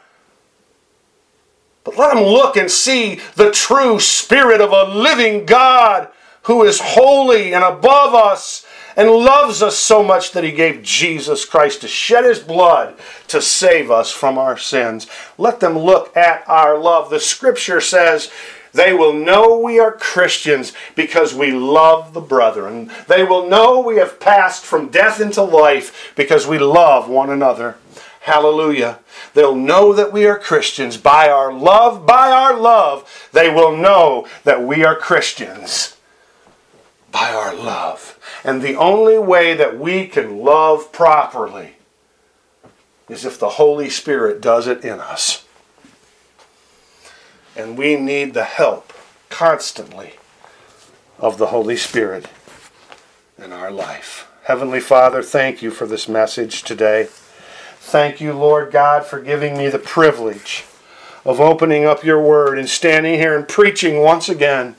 But 1.85 1.97
let 1.97 2.15
them 2.15 2.25
look 2.25 2.57
and 2.57 2.71
see 2.71 3.21
the 3.35 3.51
true 3.51 3.99
spirit 3.99 4.61
of 4.61 4.73
a 4.73 4.95
living 4.95 5.47
God 5.47 6.09
who 6.43 6.65
is 6.65 6.81
holy 6.81 7.55
and 7.55 7.65
above 7.65 8.15
us 8.15 8.67
and 8.97 9.11
loves 9.11 9.63
us 9.63 9.77
so 9.77 10.03
much 10.03 10.33
that 10.33 10.45
he 10.45 10.53
gave 10.53 10.83
Jesus 10.83 11.45
Christ 11.45 11.81
to 11.81 11.89
shed 11.89 12.25
his 12.25 12.39
blood 12.39 12.97
to 13.29 13.43
save 13.43 13.91
us 13.91 14.11
from 14.11 14.39
our 14.39 14.57
sins. 14.57 15.07
Let 15.39 15.61
them 15.61 15.79
look 15.79 16.17
at 16.17 16.49
our 16.49 16.79
love. 16.79 17.11
The 17.11 17.21
scripture 17.21 17.81
says, 17.81 18.31
they 18.73 18.93
will 18.93 19.13
know 19.13 19.57
we 19.57 19.79
are 19.79 19.93
Christians 19.93 20.73
because 20.97 21.33
we 21.33 21.53
love 21.53 22.13
the 22.13 22.21
brethren. 22.21 22.91
They 23.07 23.23
will 23.23 23.49
know 23.49 23.81
we 23.81 23.99
have 23.99 24.19
passed 24.19 24.65
from 24.65 24.89
death 24.89 25.21
into 25.21 25.43
life 25.43 26.13
because 26.17 26.47
we 26.47 26.59
love 26.59 27.09
one 27.09 27.31
another. 27.31 27.77
Hallelujah. 28.23 28.99
They'll 29.35 29.55
know 29.55 29.93
that 29.93 30.13
we 30.13 30.27
are 30.27 30.39
Christians 30.39 30.97
by 30.97 31.29
our 31.29 31.53
love. 31.53 32.05
By 32.05 32.33
our 32.33 32.59
love, 32.59 33.29
they 33.33 33.49
will 33.49 33.77
know 33.77 34.27
that 34.43 34.63
we 34.63 34.85
are 34.85 34.97
Christians. 34.97 35.94
By 37.15 37.33
our 37.33 37.55
love. 37.55 38.19
And 38.43 38.61
the 38.61 38.75
only 38.75 39.19
way 39.19 39.55
that 39.55 39.79
we 39.79 40.09
can 40.09 40.41
love 40.41 40.91
properly 40.91 41.77
is 43.09 43.25
if 43.25 43.39
the 43.39 43.51
Holy 43.51 43.89
Spirit 43.89 44.41
does 44.41 44.67
it 44.67 44.85
in 44.85 44.99
us. 44.99 45.47
And 47.57 47.79
we 47.79 47.95
need 47.95 48.35
the 48.35 48.43
help 48.43 48.93
constantly 49.29 50.15
of 51.21 51.39
the 51.39 51.47
Holy 51.47 51.77
Spirit 51.77 52.27
in 53.39 53.53
our 53.53 53.71
life. 53.71 54.29
Heavenly 54.45 54.81
Father, 54.81 55.23
thank 55.23 55.63
you 55.63 55.71
for 55.71 55.87
this 55.87 56.09
message 56.09 56.65
today. 56.65 57.07
Thank 57.79 58.21
you, 58.21 58.33
Lord 58.33 58.73
God, 58.73 59.07
for 59.07 59.21
giving 59.21 59.57
me 59.57 59.69
the 59.69 59.79
privilege 59.79 60.65
of 61.25 61.41
opening 61.41 61.85
up 61.85 62.03
your 62.03 62.21
word 62.21 62.59
and 62.59 62.69
standing 62.69 63.15
here 63.15 63.37
and 63.37 63.47
preaching 63.47 64.01
once 64.01 64.29
again. 64.29 64.75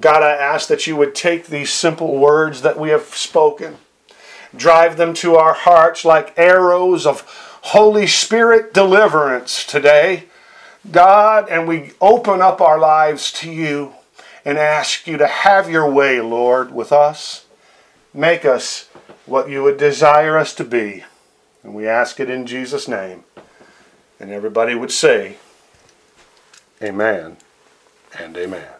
God, 0.00 0.22
I 0.22 0.32
ask 0.32 0.68
that 0.68 0.86
you 0.86 0.96
would 0.96 1.14
take 1.14 1.46
these 1.46 1.70
simple 1.70 2.18
words 2.18 2.62
that 2.62 2.78
we 2.78 2.90
have 2.90 3.04
spoken, 3.14 3.76
drive 4.54 4.96
them 4.96 5.14
to 5.14 5.36
our 5.36 5.54
hearts 5.54 6.04
like 6.04 6.36
arrows 6.36 7.06
of 7.06 7.20
Holy 7.62 8.06
Spirit 8.06 8.74
deliverance 8.74 9.64
today. 9.64 10.24
God, 10.90 11.48
and 11.48 11.66
we 11.66 11.92
open 12.00 12.40
up 12.40 12.60
our 12.60 12.78
lives 12.78 13.32
to 13.34 13.50
you 13.50 13.92
and 14.44 14.58
ask 14.58 15.06
you 15.06 15.16
to 15.16 15.26
have 15.26 15.68
your 15.70 15.90
way, 15.90 16.20
Lord, 16.20 16.72
with 16.72 16.92
us. 16.92 17.46
Make 18.14 18.44
us 18.44 18.88
what 19.26 19.50
you 19.50 19.62
would 19.64 19.76
desire 19.76 20.38
us 20.38 20.54
to 20.54 20.64
be. 20.64 21.04
And 21.62 21.74
we 21.74 21.88
ask 21.88 22.20
it 22.20 22.30
in 22.30 22.46
Jesus' 22.46 22.86
name. 22.86 23.24
And 24.20 24.30
everybody 24.30 24.74
would 24.74 24.92
say, 24.92 25.36
Amen 26.80 27.36
and 28.18 28.36
Amen. 28.36 28.75